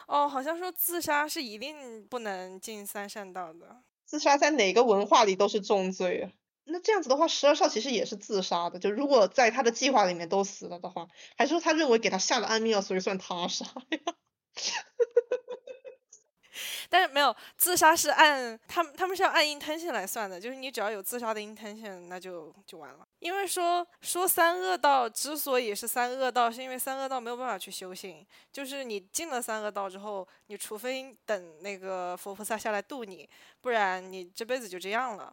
[0.06, 3.82] 哦，好像说自杀是一定不能进三善道的。
[4.04, 6.30] 自杀在哪个文化里都是重罪啊。
[6.64, 8.78] 那这样子的话，十二少其实也是自杀的。
[8.78, 14.14] 就如果在他的计划里面都死了的话，还是说他认为给他下了安眠药，所以算他杀呀？
[16.90, 23.08] 但是没有自杀是按他们他们是要按 intention 来算的，就是你只要有自杀的 intention，那就就完了。
[23.22, 35.32] 因为说说三恶道之所以是三恶道，是因为三恶道没有办法去修行，就是你进了三恶道之后，你除非等那个佛菩萨下来渡你，不然你这辈子就这样了。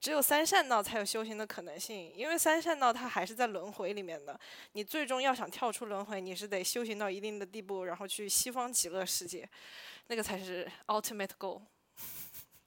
[0.00, 4.38] 只有三善道才有修行的可能性，因为三善道它还是在轮回里面的。
[4.74, 9.46] 你最终要想跳出轮回，你是得修行到一定的地步，然后去西方极乐世界，
[10.06, 11.60] 那个才是 ultimate goal。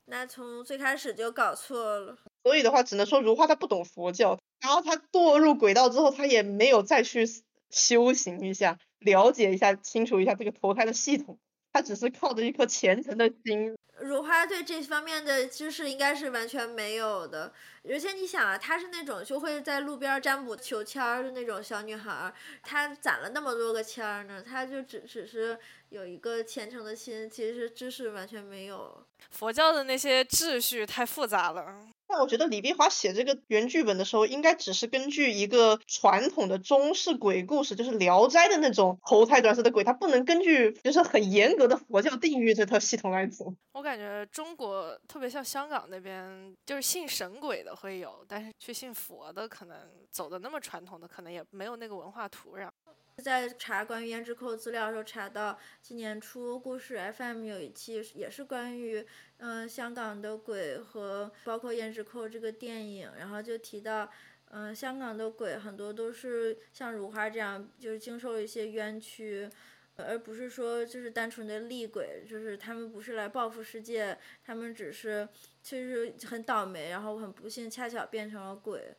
[0.08, 2.18] 那从最开始就搞错了。
[2.44, 7.26] 所以的话，只能说如花她不懂佛教，然后她堕入轨道之后，她也没有再去
[7.70, 11.40] 修行一下，了解一下、清楚一下这个投胎的系统，
[11.72, 13.76] 她只是靠着一颗虔诚的心。
[14.02, 17.54] 如花对这方面的知识应该是完全没有的，
[17.88, 22.34] 而且你想啊，她是那种就会在路边占卜求签儿的那种小女孩儿，
[22.64, 25.58] 她攒了那么多个签儿呢，她就只只是
[25.90, 29.06] 有一个虔诚的心，其实知识完全没有。
[29.32, 31.93] 佛教的那些秩序太复杂了。
[32.14, 43.52] 但我觉得李碧华写这个原剧本的时候，应该只是根据一个传统的中式鬼故事，就是《聊斋》的那种投胎转世的鬼，他不能根据就是很严格的佛教定域这套系统来走。
[43.74, 49.76] 我感觉中国特别像香港那边，就是信神鬼的会有，但是去信佛的可能
[50.12, 52.70] 走的那么传统的，可能也没有那个文化土壤。
[53.18, 59.06] 在查关于胭脂扣资料的时候，查到今年初故事 FM 有一期也是关于
[59.38, 64.10] 嗯香港的鬼和包括胭脂扣这个电影，然后就提到
[64.50, 69.48] 嗯香港的鬼很多都是像如花这样，就是经受一些冤屈，
[69.96, 75.30] 而不是说就是单纯的厉鬼，就是他们不是来报复世界，他们只是
[75.62, 78.96] 其实很倒霉，然后很不幸恰巧变成了鬼。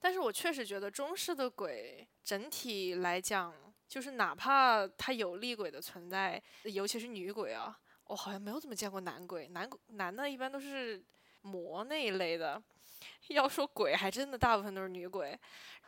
[0.00, 3.52] 但是我确实觉得中式的鬼整体来讲，
[3.86, 9.46] 就是哪怕他有厉鬼的存在，尤其是女鬼啊，我好像没有怎么见过男鬼。
[9.48, 11.04] 男男的一般都是
[11.42, 12.60] 魔那一类的，
[13.28, 15.38] 要说鬼，还真的大部分都是女鬼。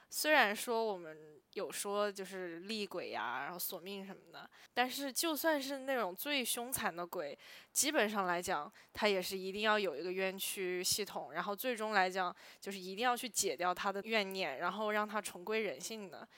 [0.08, 7.36] 虽然说我们有说就是厉鬼呀，然后索命什么的，但是就算是那种最凶残的鬼，
[7.72, 16.28] 基本上来讲，他也是一定要有一个冤屈系统，然后最终来讲，就是一定要去解掉他的怨念，然后让他重归人性的，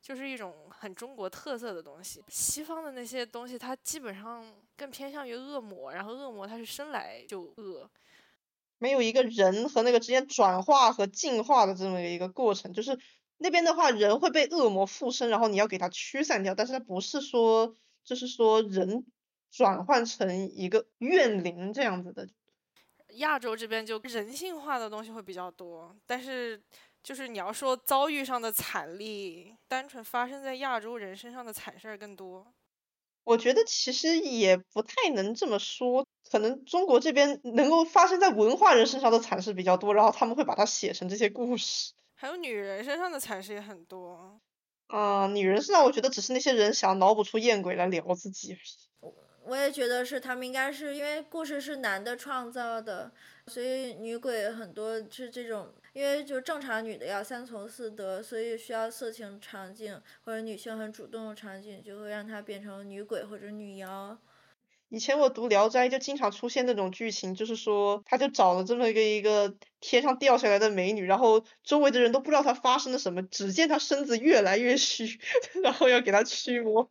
[0.00, 2.24] 就是一种很中国特色的东西。
[2.28, 7.90] 西方的那些东西，它基本上更偏向于恶魔，然后恶魔它是生来就恶，
[8.78, 12.98] 没有一个人和那个之间转化和进化的这么一个过程，就是。
[13.40, 19.06] 那边的话，人会被恶魔附身，然后你要给他驱散掉，但是他不是说，就是说人
[19.48, 22.28] 转换成一个怨灵这样子的。
[23.10, 26.60] 亚洲这边就人性化的东西会比较多，但是
[27.00, 32.44] 就是你要说遭遇上的惨例，单纯发生在亚洲人身上的惨事儿更多。
[33.22, 41.92] 我觉得其实也不太能这么说，可能中国这边能够发生在文化人身上的惨事比较多，然后他们会把它写成这些故事。
[42.14, 44.40] 还有女人身上的惨事也很多。
[44.88, 48.88] 啊，女人身上我觉得只是那些人想脑补出艳鬼来聊自己而已。
[49.00, 49.14] 我
[49.44, 53.12] 我也觉得是，他们应该是因为故事是男的创造的，
[53.46, 64.18] 所以女鬼很多是这种，因为就正常女的要三从四德，所以需要色情场景或者女性很主动的场景，就会让她变成女鬼或者女妖。
[64.90, 75.06] 以前我读《聊斋》就经常出现那种剧情，就是说他就找了这么一个一个天上掉下来的美女，然后周围的人都不知道他发生了什么，只见他身子越来越虚，
[75.62, 76.88] 然后要给他驱魔。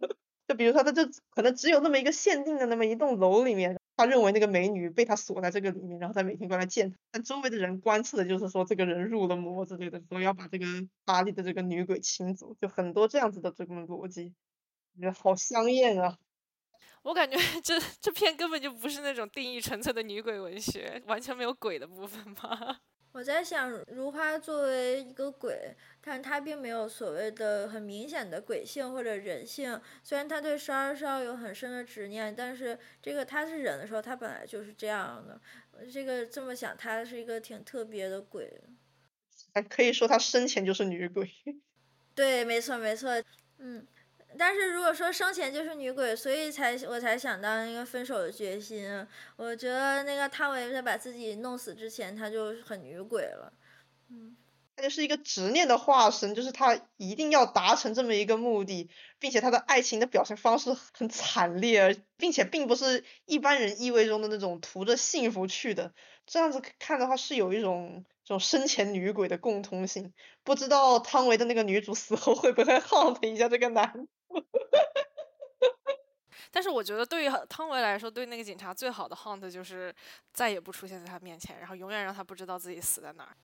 [0.47, 10.65] 就比如说他就可能只有那么一个限定的那么一栋楼里面，他认为那个美女被他锁在这个里面，然后他每天过来见他，但周围的人观测的就是说这个人入了魔之类的，所以要把这个
[11.03, 14.35] 巴黎的这个女鬼请走，就很多这样子的这个逻辑，
[14.99, 16.17] 觉得好香艳啊。
[17.07, 22.79] 我感觉 这这篇根本就不是那种定义纯粹的女鬼文学，完全没有鬼的部分吗？
[23.13, 29.79] 我在想，如花作为一个鬼，但她并没有所谓的很明显的鬼性或者人性。
[30.03, 35.41] 虽然她对十二少有很深的执念，但是这个她是人的时候，她本来就是这样的。
[35.91, 38.61] 这个这么想，她是一个挺特别的鬼。
[39.53, 41.29] 还可以说她生前就是女鬼。
[42.15, 43.11] 对，没错没错，
[43.59, 43.87] 嗯。
[44.37, 48.87] 但是如果说生前就是女鬼，所以才我才想到那个分手的决心。
[49.35, 53.51] 我觉得那个汤唯在把自己弄死之前，她就很女鬼了。
[54.09, 54.35] 嗯，
[54.75, 65.93] 她就是一个执念的化身，就是她一定要达成这么一个目的，并且她的爱情的表现方式很惨烈，并且并不是一般人意味中的那种图着幸福去的。
[66.25, 70.13] 这样子看的话，是有一种这种生前女鬼的共通性。
[70.43, 74.07] 不知道汤唯的那个女主死后会不会 恨一下这个男？
[76.51, 79.93] 但是我觉得对于汤唯来说，对那个警察最好的 haunt 就是
[80.33, 83.35] 再也不出现在他面前，然后永远让他不知道自己死在哪儿。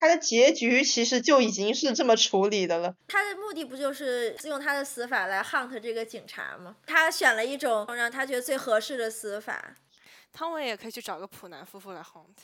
[0.00, 2.94] 他的结局其实就已经是这么处理的了。
[3.08, 6.76] 他的目的不就是用他的死法来 hunt 这个警察吗？
[6.86, 9.74] 他选了一种让他觉得最合适的死法。
[10.32, 12.36] 汤唯也可以去找个普男夫妇来 hunt。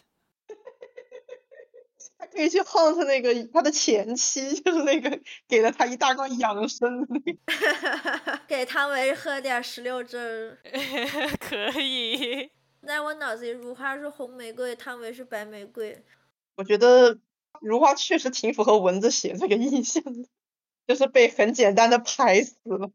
[2.20, 5.18] 他可以去 hunt 那个他的前妻，就是那个
[5.48, 8.40] 给了他一大罐养生的那个。
[8.46, 10.58] 给汤唯喝点石榴汁。
[11.40, 12.50] 可以。
[12.86, 16.04] 在我脑子里，如花是红玫瑰，汤唯是白玫瑰。
[16.56, 17.18] 我觉得。
[17.60, 20.26] 如花确实挺符合蚊子血这个印象的，
[20.86, 22.90] 就是被很简单的拍死了。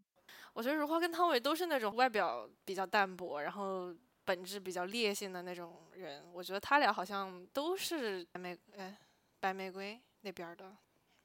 [0.54, 6.24] 我觉得如花跟汤唯都是那种外表比较淡薄，然后本质比较烈性的那种人。
[6.34, 8.98] 我觉得他俩好像都是白玫哎
[9.46, 10.76] 白玫瑰那边的。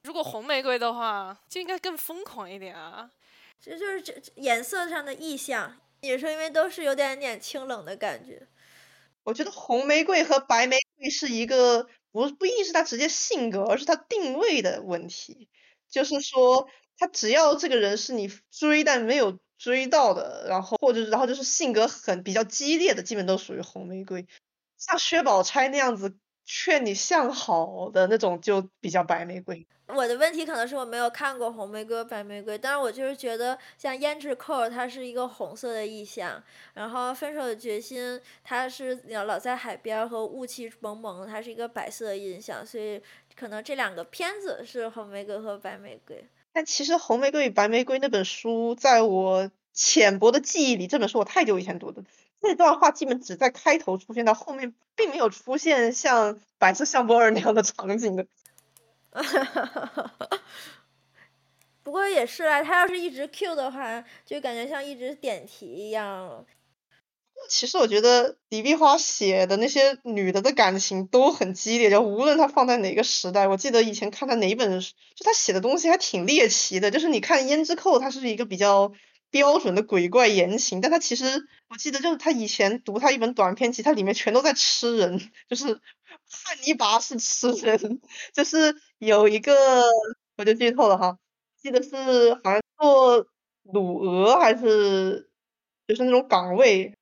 [0.03, 3.11] 如果红玫瑰的话，就应该更疯狂一点啊。
[3.59, 8.47] 这就是这颜色上的意象，也是因为都是有点点清冷的感觉。
[9.23, 11.89] 我觉得红玫瑰和白玫瑰是一个。
[12.13, 15.49] 不不一定是他直接性格，而是他定位的问题。
[15.89, 16.69] 就是说，
[16.99, 24.27] 他只要这个人是你追但没有追到的，然后或者然后就是性格很比较激烈的，基本都属于红玫瑰。
[24.77, 26.17] 像薛宝钗那样子
[26.53, 29.65] 劝你向好的那种，就比较白玫瑰。
[29.87, 36.43] 我的问题可能是我没有看过红玫瑰、白玫瑰，但是我就是觉得像胭脂扣，它是一个红色的意象，
[36.75, 38.97] 然后分手的决心，它是
[39.27, 43.01] 老在海边和雾气蒙蒙，它是一个白色的印象，所以
[43.37, 46.25] 可能这两个片子是红玫瑰和白玫瑰。
[46.53, 52.03] 但其实红玫瑰与白玫瑰那本书，在我浅薄的记忆里，这本书我太久以前读的，
[52.41, 58.27] 那段话基本只在开头出现，到后面并没有出现像白色相簿二那样的场景的。
[59.13, 60.29] 哈哈哈哈哈！
[61.83, 66.47] 不过也是啊，他要是一直 Q 的话，就感觉像一直点题一样。
[67.49, 73.49] 其实我觉得李碧华写的那些女的的感情都很激烈，就无论她放在哪个时代。
[73.49, 76.91] 我记得以前看她哪本，就她写的东西还挺猎奇的。
[76.91, 78.93] 就是你看《胭脂扣》，它是一个比较
[79.31, 81.25] 标准的鬼怪言情，但他其实
[81.69, 85.67] 我记得就是他以前读他一本短篇集，他里面全都在吃人，就是
[86.29, 88.01] 汉尼拔是吃人，
[88.35, 88.77] 就是。
[89.01, 89.55] 有一个
[90.37, 91.17] 我就剧透了哈，
[91.57, 93.27] 记得是好像做
[93.63, 95.31] 鲁俄还是
[95.89, 96.99] 就是那种岗位，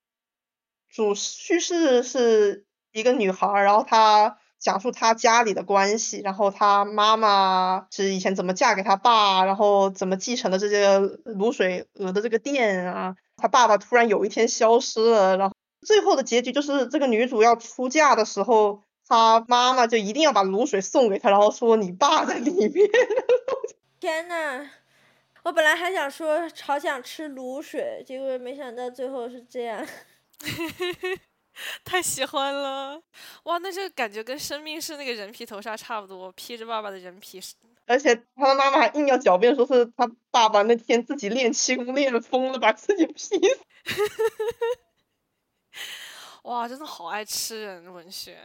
[0.88, 15.54] 主叙事是一个女孩，然后她讲述她家里的关系，然后她妈妈是以前怎么嫁给她爸，然后怎么继承的这些卤水鹅的这个店啊，她爸爸突然有一天消失了，然后
[15.86, 18.82] 最后的结局就是这个女主要出嫁的时候。
[19.10, 22.86] 他妈妈就一定要把卤水送给他，然后说你爸在里面。
[23.98, 24.68] 天呐，
[25.44, 29.82] 我本来还想说好想吃卤水，结果没想到最后是这样。
[31.84, 33.00] 太喜欢了，
[33.44, 37.40] 哇，那这个感觉跟生命是那个人皮头纱差不多，披着爸爸的人皮。
[37.86, 43.34] 而且他的妈妈还硬要狡辩说是他爸爸那天自己练气功练疯了，把自己劈死。
[46.44, 48.36] 哇，真的好爱吃人文学。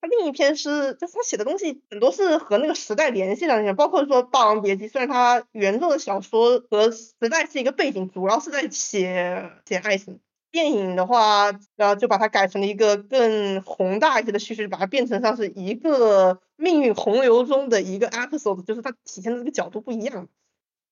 [0.00, 10.20] 他另一篇是，就是他写的东西很多是和那个时代联系的，包括说《霸王别姬》，虽然他原作的小说和时代是一个背景，主要是在写写爱情。
[10.56, 20.28] 电影的话，然后就把它改成了一个更宏大一些的叙事，把它变成像是一个命运洪流中的一个 episode，就是它体现的这个角度不一样，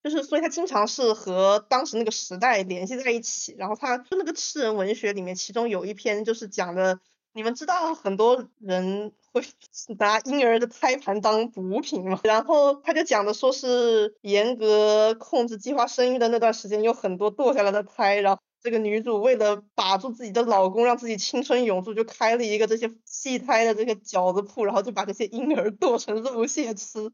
[0.03, 3.55] 就是所以它经常是和当时那个时代联系在一起。
[3.57, 7.01] 然后他就那个吃人文学里面，其中有一篇就是讲的。
[7.37, 9.43] 你们知道很多人会
[9.99, 12.21] 拿婴儿的胎盘当补品吗？
[12.23, 18.21] 然后他就讲的说是严格控制计划生育的那段时间，有很多堕下来的胎。
[18.21, 27.13] 然后这个女主为了把住自己的老公，让自己青春永驻，就开了一个这些戏胎的这个饺子铺，然后就把这些婴儿剁成肉馅吃。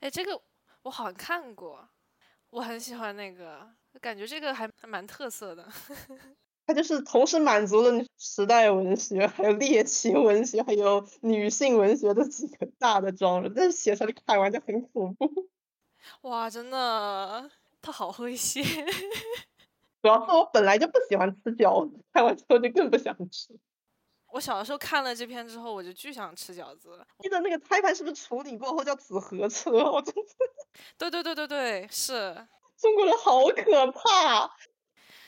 [0.00, 0.40] 哎，这个
[0.80, 1.86] 我好像看过，
[2.48, 3.68] 我很喜欢那个，
[4.00, 5.68] 感觉这个还还蛮特色的。
[6.66, 15.30] 它就是同时满足了时代文学、还有猎奇文学、还有女性文学的几个大的装置，但是写出来看完就很恐怖。
[16.22, 17.50] 哇，真的，
[17.82, 18.62] 他好会写。
[20.02, 23.58] 主要是我本来就不喜欢吃饺子，看完之后就更不想吃。
[24.30, 27.04] 我小的时候看了这篇之后，我就巨想吃饺子。
[27.20, 29.70] 记得那个胎盘是不是处理过后叫紫河车？
[29.90, 30.22] 我真的。
[30.98, 32.36] 对对对对对，是。
[32.76, 34.54] 中国人好可怕。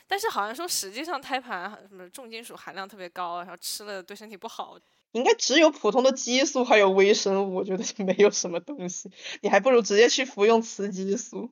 [0.07, 4.77] 但是好像说，实际上胎盘什么重金属含量特别高，然后吃了对身体不好。
[5.13, 9.11] 应该只有普通的激素还有微生物，我觉得就没有什么东西。
[9.41, 11.51] 你还不如直接去服用雌激素。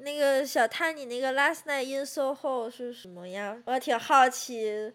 [0.00, 3.62] 那个小探，你那个《Last Night in Soho》是什么呀？
[3.66, 4.92] 我挺好奇。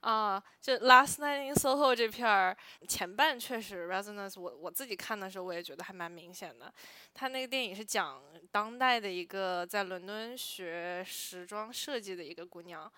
[0.00, 2.56] 啊，就《Last Night in Soho》这片儿
[2.86, 6.72] 前半确实 resonance，我我自己看的时候我也觉得还蛮明显的。
[7.14, 8.22] 他那个电影是讲
[8.52, 12.92] 当代的一个在伦敦学时装设计的一个姑娘，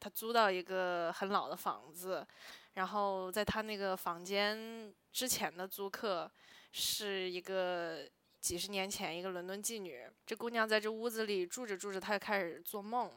[0.00, 2.26] 她租到一个很老的房子，
[2.74, 6.30] 然后在她那个房间之前的租客
[6.72, 8.06] 是一个
[8.42, 10.06] 几十年前一个伦敦妓女。
[10.26, 13.10] 这姑娘在这屋子里住着住着，她就开始做梦，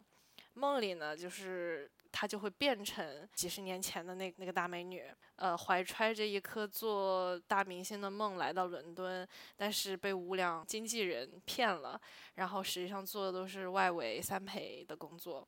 [0.54, 1.92] 梦里呢就是。
[2.18, 5.04] 她就会变成几十年前的那那个大美女，
[5.36, 12.00] 呃，怀揣着一颗做大明星的梦来到伦敦，但是被无良经纪人骗了，
[12.36, 15.46] 然后实际上做的都是外围三陪的工作。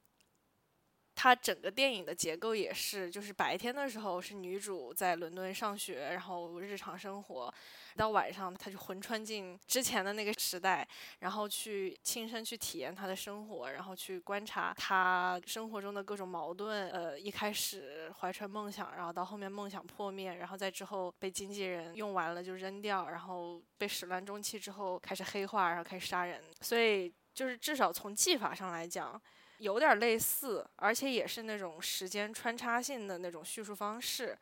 [1.19, 7.51] 它整个电影的结构也是，就是白天的时候是女主在伦敦上学，然后日常生活。
[7.95, 10.87] 到晚上，他就魂穿进之前的那个时代，
[11.21, 16.87] 然后去亲身去体验他的生活，然后去观察他生活中的各种矛盾。
[16.91, 26.43] 呃，一开始怀揣梦想，然后到后面梦想破灭，然后再之后被经纪人用完了就扔掉，然后被始乱终弃之后开始黑化，然后开始杀人。
[26.61, 29.19] 所以就是至少从技法上来讲，
[29.57, 34.37] 有点类似，而且也是那种时间穿插性的那种叙述方式。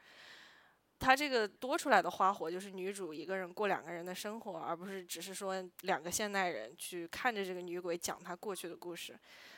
[0.97, 9.17] 它这个多出来的花活就是女主一个人过两个人的生活，而不是只是说两个现代人去看着这个女鬼讲她过去的故事。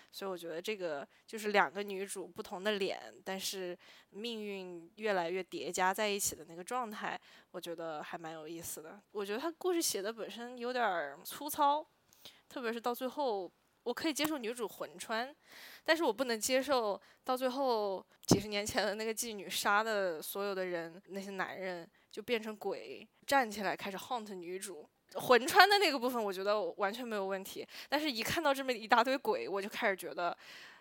[0.10, 3.78] 所以我觉得这个就是两个女主不同的脸，但是
[4.10, 7.20] 命运越来越叠加在一起的那个状态，
[7.52, 9.00] 我觉得还蛮有意思的。
[9.12, 11.86] 我觉得她故事写的本身有点粗糙，
[12.50, 13.52] 特别是到最后，
[13.88, 15.34] 我可以接受女主魂穿。
[15.86, 27.66] 但是我不能接受到最后几十年前的那个妓女杀的所有的人，那些男人就变成鬼站起来开始 haunt 女主魂穿的那个部分，我觉得完全没有问题。
[27.88, 30.38] 但是，一看到这么一大堆鬼，我就开始觉得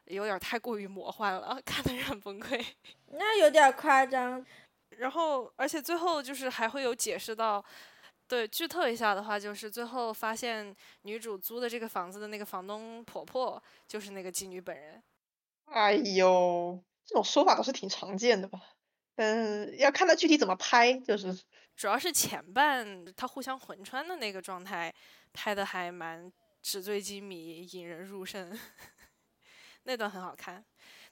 [0.06, 2.60] 有点太过于魔幻了，看得很崩溃。
[3.12, 4.44] 那有点夸张。
[4.90, 7.64] 然后，而且最后就是还会有解释到。
[8.28, 15.02] 对，剧透一下的话，就是最后发现女主租的这个房子的那个房东婆婆就是那个妓女本人。
[15.66, 18.60] 哎呦，这种说法倒是挺常见的吧？
[19.16, 21.32] 嗯，要看他具体怎么拍，就是
[21.76, 24.92] 主要是前半他互相魂穿的那个状态
[25.32, 26.30] 拍的还蛮
[26.62, 28.58] 纸醉金迷、引人入胜，
[29.84, 30.64] 那段很好看，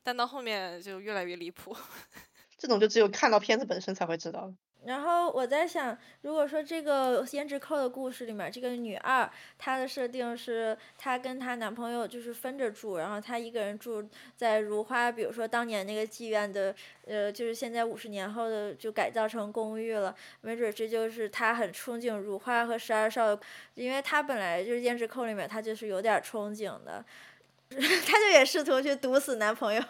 [0.02, 1.76] 但到后面就越来越离谱。
[2.58, 4.52] 这种就只有看到片子本身才会知道。
[4.86, 9.28] 然后我在想，如果说这个胭脂扣的故事里面，这个女二
[9.58, 14.06] 她的设定是她跟她男朋友就是分着住，然后她一个人住
[14.36, 16.74] 在如花，比如说当年那个妓院的，
[17.06, 23.38] 呃，就是现在五十年后的就改造成公寓了，没准这就是她很憧憬如花和十二少，
[23.74, 27.04] 因为她本来就是胭脂扣里面她就是有点憧憬的，
[27.70, 29.82] 她就也试图去毒死男朋友。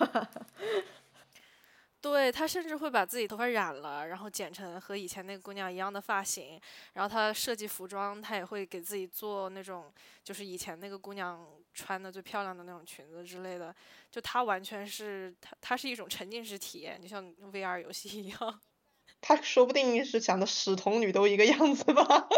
[2.05, 6.61] 对她甚至会把自己头发染了，然后剪成和以前那个姑娘一样的发型。
[6.93, 9.91] 然后她设计服装，她也会给自己做那种
[10.23, 13.75] 就是以前那个姑娘穿的最漂亮的那种裙子之类的。
[14.11, 18.61] 就她完全是她，她是一种沉浸式体验，就像 VR 游戏一样。
[19.23, 22.29] 他说不定是想的使童女都一个样子吧。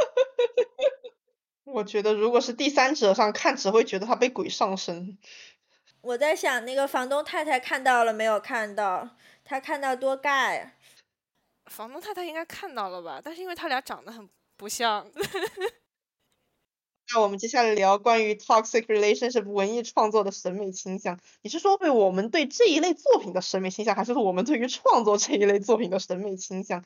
[1.65, 5.19] 我觉得如果是第三者上看，只会觉得她被鬼上身。
[6.03, 8.39] 我在想那个房东太太看到了没有？
[8.39, 9.17] 看到。
[9.49, 10.77] 他看到多盖，
[11.67, 13.21] 房东太太应该看到了吧？
[13.23, 15.09] 但是因为他俩长得很不像。
[17.15, 21.21] 那我们接下来聊关于 toxic relationship 文艺创作的审美倾向。
[21.43, 26.83] 你是说对我们对这一类作品的审美倾向，还是说我们对于创作这一类作品的审美倾向？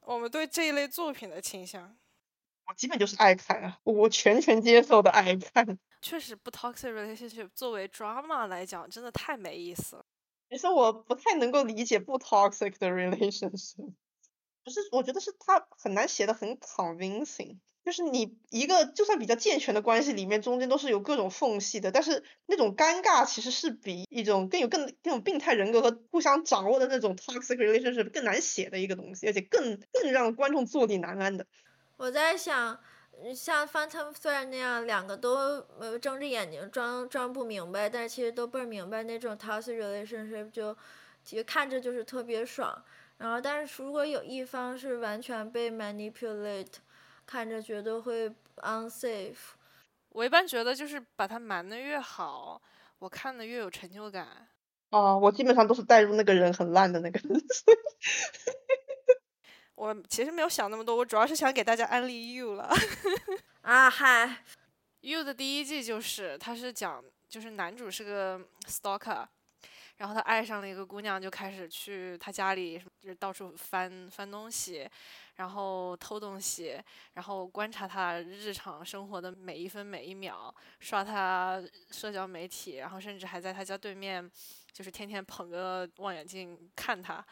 [0.00, 1.96] 我们对这一类作品的倾向。
[2.66, 5.78] 我基本就是爱看啊，我全权接受的爱看。
[6.02, 10.04] 确实不 toxic relationship 作为 drama 来讲，真的太没意思了。
[10.50, 31.46] 其实我不太能够理解不 toxic 的 relationship，不是，我觉得是他很难写的很 convincing，就是你一个就算比较健全的关系里面，中间都是有各种缝隙的，但是那种尴尬其实是比一种更有更那种病态人格和互相掌握的那种 toxic relationship 更难写的一个东西，而且更更让观众坐立难安的。
[31.96, 32.78] 我在想。
[33.34, 35.34] 像《Phantom Thread》那样，两个都
[35.78, 40.76] 呃睁着眼睛装装不明白，但是其实都倍儿明白那种 toxic relationship，就
[41.24, 42.84] 其实看着就是特别爽。
[43.16, 46.66] 然后，但是如果有一方是完全被 manipulate，
[47.24, 49.36] 看着觉得会 unsafe。
[50.10, 52.60] 我一般觉得就是把它瞒的越好，
[52.98, 54.48] 我看的越有成就感。
[54.90, 57.40] 哦，我基本上都是带入那个人很烂的那个人。
[59.74, 62.70] 我其实没有想那么多，我主要是想给大家安利 You 了。
[63.62, 64.44] 啊嗨
[65.00, 69.26] ，You 的第一季就是他是讲，就是男主是个 stalker。
[69.96, 74.90] 然后他爱上了一个姑娘，就开始去他家里，就是到处翻翻东西，
[75.36, 81.62] 然后偷东西，然后观察他日常生活的每一分每一秒，刷他
[81.92, 84.28] 社交媒体，然后甚至还在他家对面，
[84.72, 87.24] 就是天天捧个望远镜看他。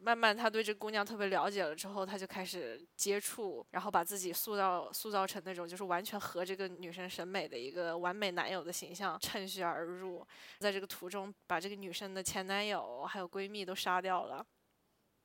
[0.00, 10.26] 慢慢，他对这姑娘特别了解了之后，他就开始接触，然后把自己塑造塑造成那种就是完全合这个女生审美的一个完美男友的形象，趁虚而入。
[10.58, 14.44] 在这个途中，把这个女生的前男友还有闺蜜都杀掉了。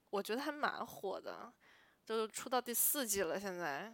[0.09, 1.51] 我觉得还蛮火的，
[2.05, 3.39] 都出到第四季了。
[3.39, 3.93] 现在，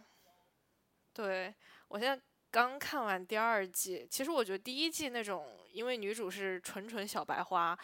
[1.12, 1.54] 对
[1.88, 4.06] 我现在刚看完第二季。
[4.10, 7.78] 其实我觉得第一季那种，因为女主是纯纯小白花。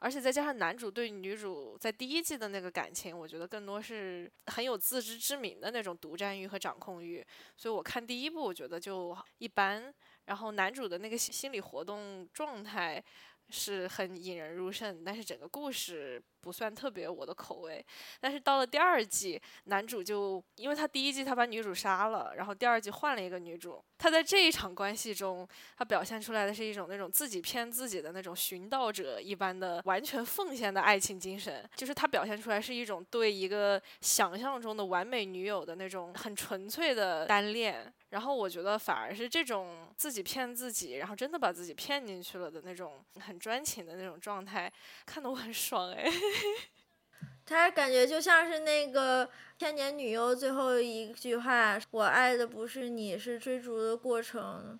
[0.00, 7.24] 而且再加上男主对女主在第一季的那个感情，我觉得更多是很有自知之明的那种独占欲和掌控欲，
[7.56, 9.94] 所以我看第一部我觉得就一般。
[10.26, 13.02] 然后男主的那个心理活动状态。
[13.50, 17.84] 是很引人入胜，但是整个故事不算特别我的口味。
[18.20, 23.82] 但是到了第二季，男主就因为他第一季他把女主杀了，然后第二季换了一个女主。
[23.98, 25.46] 他在这一场关系中，
[25.76, 37.92] 他表现出来的是一种那种自己骗自己的那种寻道者一般的完全奉献的爱情精神，就是他表现出来是一种对一个想象中的完美女友的那种很纯粹的单恋。
[38.10, 44.70] 然后我觉得反而是这种自己骗自己，然后真的把自己骗进去了的那种很专情的那种状态，
[45.06, 46.10] 看得我很爽哎。
[47.46, 49.26] 他感觉就像是那个
[49.58, 54.78] 《千年女优》最后一句话：“我爱的不是你，是追逐的过程。”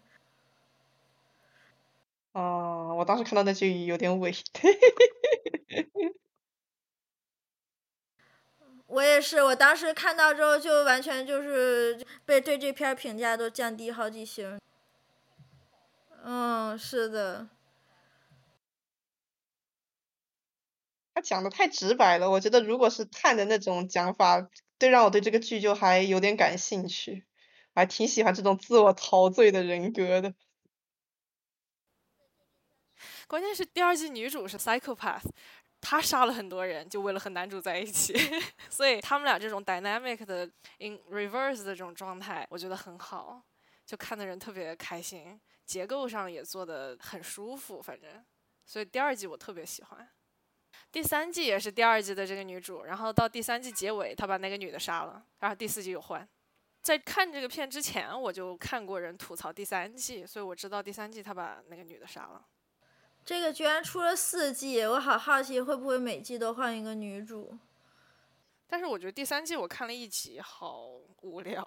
[2.33, 4.33] 哦，我当时看到那句有点伪。
[8.91, 14.61] 我也是，我当时看到之后就完全就是被对这篇评价都降低好几星。
[16.25, 17.49] 嗯，是的。
[21.15, 27.25] 他讲的太直白了，我觉得如果是探的那种讲法，对让我对这个剧就还有点感兴趣，
[27.75, 30.35] 我还挺喜欢这种自我陶醉的人格的。
[33.29, 35.23] 关键是第二季女主是 psychopath。
[35.81, 38.15] 他杀了很多人，就为了和男主在一起，
[38.69, 40.45] 所以他们俩这种 dynamic 的
[40.79, 43.43] in reverse 的这种状态，我觉得很好，
[43.87, 48.25] 就看的人特别开心，结构上也做的很舒服，反正，
[48.67, 50.09] 所以第二季我特别喜欢。
[50.93, 56.29] 第三季也是第二季的这个女主，然后到第三季结尾，他把那个女的杀了，然后第四季又换。
[56.83, 62.45] 在看这个片之前，我就看过人吐槽第三季，所以我知道第三季他把那个女的杀了。
[63.25, 67.57] 这个居然出了四季，我好好奇会不会每季都换一个女主。
[68.67, 70.89] 但是我觉得第三季我看了一集，好
[71.23, 71.67] 无聊，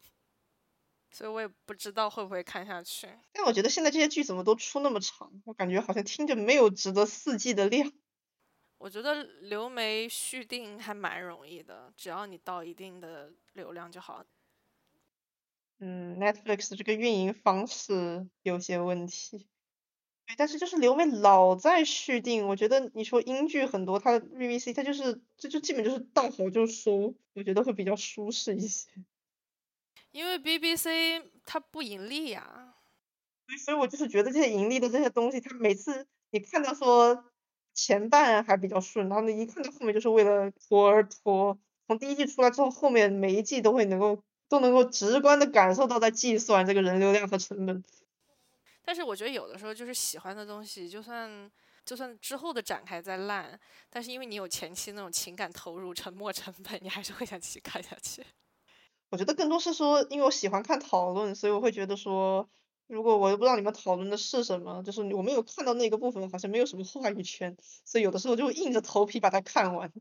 [1.10, 3.08] 所以我也不知道会不会看下去。
[3.32, 7.92] 但我觉得现在这些剧怎么都出那么长，我感觉好像听着没有值得四季的量。
[8.78, 14.24] 我觉得流媒续订还蛮容易的，只要你到一定的流量就好。
[15.78, 19.48] 嗯，Netflix 这个运营方式有些问题。
[20.36, 28.88] 但是就是流媒老在续订，我觉得你说英剧很多，它的 BBC 它就是这就基本就是到好就收，我觉得会比较舒适一些。
[30.12, 32.74] 因为 BBC 它不盈利呀。
[33.46, 37.24] 所以，所以我就是觉得这些盈利的这些东西，它每次你看到说
[37.74, 41.58] 前半还比较顺，然后你一看到后面就是为了拖而拖。
[41.86, 47.82] 从第一季出来之后，后面每一季都会能够都能够直观的感受到在计算这个人流量和成本。
[48.90, 51.48] 但是我觉得有的时候就是喜欢的东西，就算
[51.84, 53.56] 就算之后的展开再烂，
[53.88, 58.26] 但是因为你有前期那种情感投入、沉没成本，你还是会想继续看下去。
[59.10, 62.50] 我觉得更多是说，因为我喜欢看讨论，所以我会觉得说，
[62.88, 69.92] 如果我又不知道你们讨论的是什么，就是我没有看到那个部分，好像没有什么话语权，所以有的时候就会硬着头皮把它看完。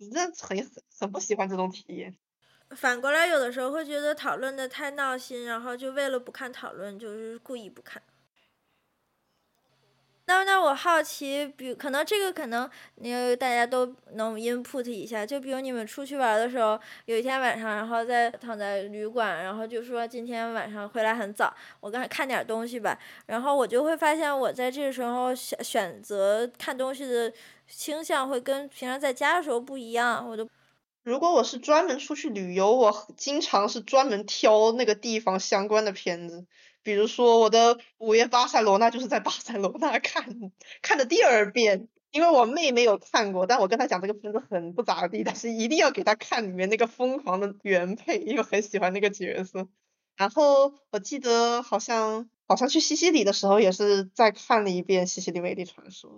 [0.00, 2.16] 真的很很很不喜欢这种体验。
[2.70, 8.02] 反过来，有的时候会觉得讨论的太闹心，然后就为了不看讨论，就是故意不看。
[10.26, 27.30] 那那我好奇，比可能这个可能你大家都能 input 一下，就比如你们出去玩的时候，有一天晚上，然后在躺在旅馆，然后就说今天晚上回来很早，我刚看点东西吧，然后我就会发现我在这个时候选选择看东西的
[27.68, 30.48] 倾向会跟平常在家的时候不一样，我都。
[31.02, 36.46] 如果我是专门出去旅游，我经常是专门挑那个地方相关的片子。
[36.84, 49.66] 比如说我的《午夜巴塞罗那》就是在巴塞罗那看看的第二遍，因为我妹没有看过，但我跟她讲这个片子很不咋地，但是一定要给她看里面那个疯狂的原配，因为很喜欢那个角色。
[50.16, 56.10] 然后我记得好像好像去西西里的时候也是再看了一遍《西西里魅力传说》，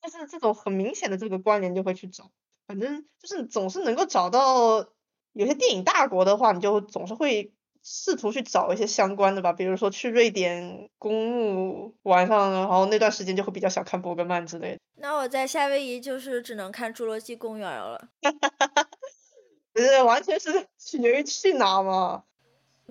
[0.00, 2.30] 但是这种很明显的这个关联就会去找，
[2.66, 4.86] 反正就是总是能够找到
[5.32, 7.52] 有些电影大国的话，你就总是会
[7.82, 14.78] 试图去找一些相关的吧，比如说去瑞典公墓晚上，然后那段时间就会比较想看伯格曼之类的。
[14.96, 18.08] 那我在夏威夷就是只能看《侏罗纪公园》了。
[19.72, 22.24] 不是完全是取决于去哪嘛。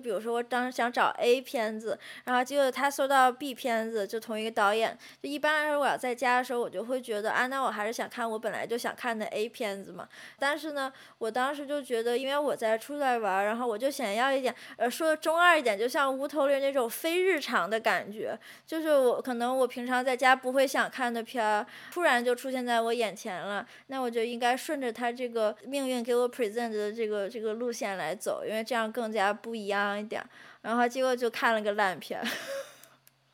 [0.02, 4.98] 比如说我当时想找 A 片子，然后结果他搜到 B 片子，就同一个导演。
[5.22, 10.08] 就一般来说，我要在家的时候，我就会觉得啊，那我还是想看我本来就想看的 A 片子嘛。
[10.38, 29.91] 但是呢，我当时就觉得，因为我在出来玩，然后我就想要一点，呃，说中二一点，就像无头里那种非日常的感觉，就是我可能我平常在家不会想看的片儿，突然就出现在我眼前了，那我就应该顺着他这个命运给我 present 的这个这个路线来走，因为这样更加不一样。
[29.98, 30.24] 一点，
[30.60, 32.22] 然后结果就看了个烂片，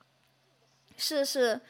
[0.96, 1.61] 是是，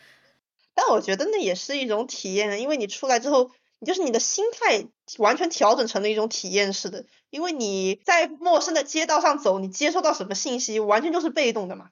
[0.74, 4.86] 但我觉得那也是一种体验，因为你出来之后，你就是你的心态
[5.18, 11.91] 完全调整成了一种体验式的，因为你在陌生的街道上走，你接收到什么信息，完全就是被动的嘛。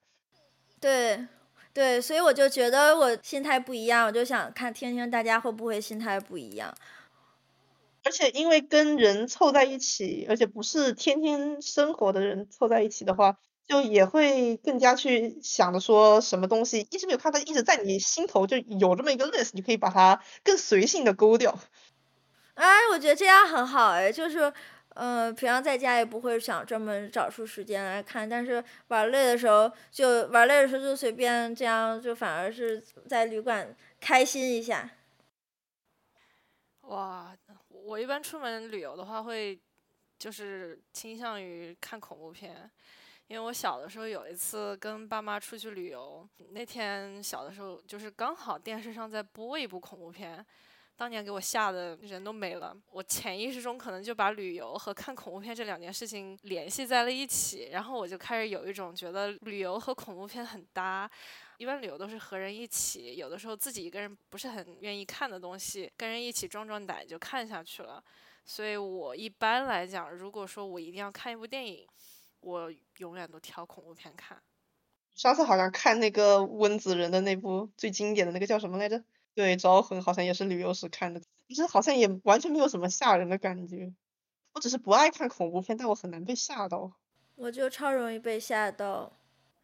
[0.81, 1.27] 对
[1.73, 6.75] 对，所以我就觉得我心态不一样，我就想看听听大家会不会心态不一样。
[8.07, 13.37] 而且因为跟人凑在一起，而且不是天天生活的人凑在一起的话，
[13.67, 21.59] 就也会更加去想着说什么东西一直没有看到，一直在你心头就有这么一个 list，你可以把它更随性的勾掉。
[22.55, 24.53] 哎，我觉得这样很好哎，就是，
[24.95, 34.89] 嗯，平常在家也不会想专门找出时间来看，但是玩累的时候就玩累的时候就随便这样，就反而是在旅馆开心一下。
[36.83, 37.37] 哇。
[37.87, 39.57] 我一般出门旅游的话，会
[40.19, 42.69] 就是倾向于看恐怖片，
[43.29, 50.45] 因为我小的时候有一次跟爸妈出去旅游，那天小的时候就是刚好电视上在播一部恐怖片，
[50.97, 52.77] 当年给我吓得人都没了。
[52.91, 61.09] 我潜意识中可能就把旅游和看恐怖片这两件事情联系在了一起，然后我就开始有一种觉得旅游和恐怖片很搭。
[61.59, 68.03] 一般旅游都是和人一起，有的时候自己一个人不是很愿意看的东西，跟人一起壮壮胆就看下去了。
[68.45, 71.87] 所以我一般来讲，如果说我一定要看一部电影，
[72.41, 74.41] 我永远都挑恐怖片看。
[75.15, 79.03] 上次好像看那个温子仁的那部最经典的那个叫什么来着？
[79.35, 83.93] 对，招魂好像也是旅游时看的，其实好像也完全没有什么吓人的感觉。
[84.53, 86.93] 我只是不爱看恐怖片，但我很难被吓到。
[87.35, 89.13] 我就超容易被吓到。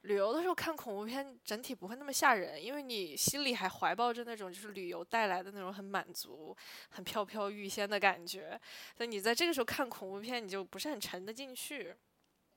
[0.02, 6.56] 旅游的时候看恐怖片，整体不会那么吓人，因为你心里还怀抱着那种就是旅游带来的那种很满足、
[6.90, 8.60] 很飘飘欲仙的感觉。
[8.96, 11.94] 所以你在这个时候看恐怖片，你就不是很沉得进去。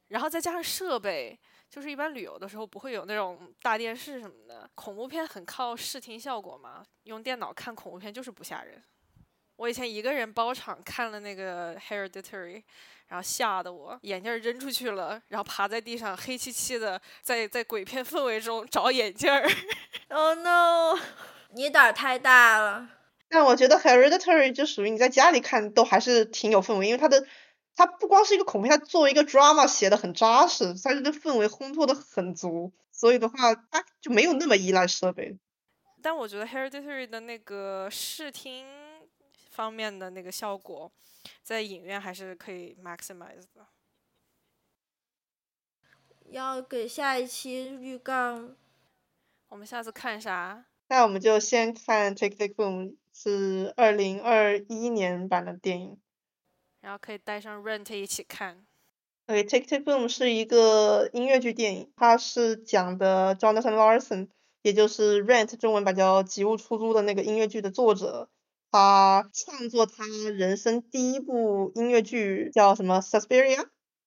[0.07, 1.37] 然后再加上设备，
[1.69, 8.83] 就是一般旅游的时候不会有那种大电视什么的，恐怖片很靠视听效果嘛，用电脑看恐怖片就是不吓人。
[9.57, 12.57] 我以前一个人包场看了那个《Hereditary》。
[13.07, 19.47] 然后吓得我眼镜扔出去了，然后爬在地上黑漆漆的，在在鬼片氛围中找眼镜儿。
[20.09, 20.97] Oh no！
[21.53, 22.89] 你胆儿太大了。
[23.27, 27.25] 但我觉得《Hereditary》就属于你在家里看都还是挺有氛围，因为它的
[27.75, 35.37] 它不光是一个恐怖片，它作为一个 drama 写的很扎实，它这个氛围烘托的很足，所以的话它就没有那么依赖设备。
[36.01, 38.65] 但我觉得《Hereditary》的那个视听
[39.55, 40.91] 方面的那个效果。
[41.41, 43.65] 在影院还是可以 maximize 的。
[46.25, 48.49] 要给下一期预告。
[49.47, 50.65] 我们下次看啥？
[50.87, 55.99] 那我们就先看《Take Take Boom》，是二零二一年版的电影。
[56.81, 58.65] 然后可以带上 Rent 一起看。
[59.25, 64.27] 对，《Take Take Boom》是一个音乐剧电影，它是讲的 Jonathan Larson，
[64.61, 68.29] 也就是《Rent》中文版叫《吉物出租》的那个音乐剧的作者。
[68.75, 73.55] 他创作他人生第一部音乐剧叫什么《Suspiria》，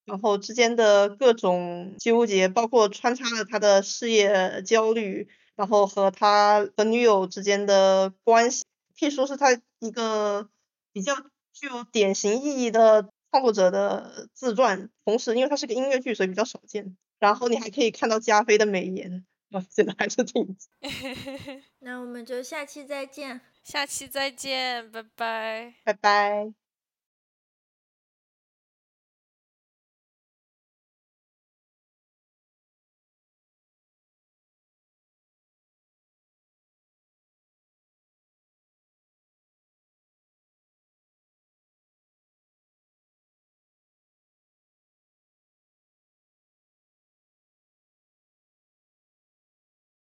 [0.05, 8.66] 然后之间的各种纠结，包括穿插了他的事业焦虑，然后和他和女友之间的关系，
[9.01, 10.51] 可以说是他一个
[10.93, 11.14] 比较
[11.55, 14.91] 具有典型意义的创作者的自传。
[15.07, 16.95] 同时，因为他是个音乐剧，所以比较少见。
[17.19, 19.25] 然后你还可以看到加菲的美颜，
[19.71, 20.57] 现在还是挺。
[21.81, 23.41] 那我们就下期再见。
[23.65, 26.68] 下期再见，拜拜，拜拜。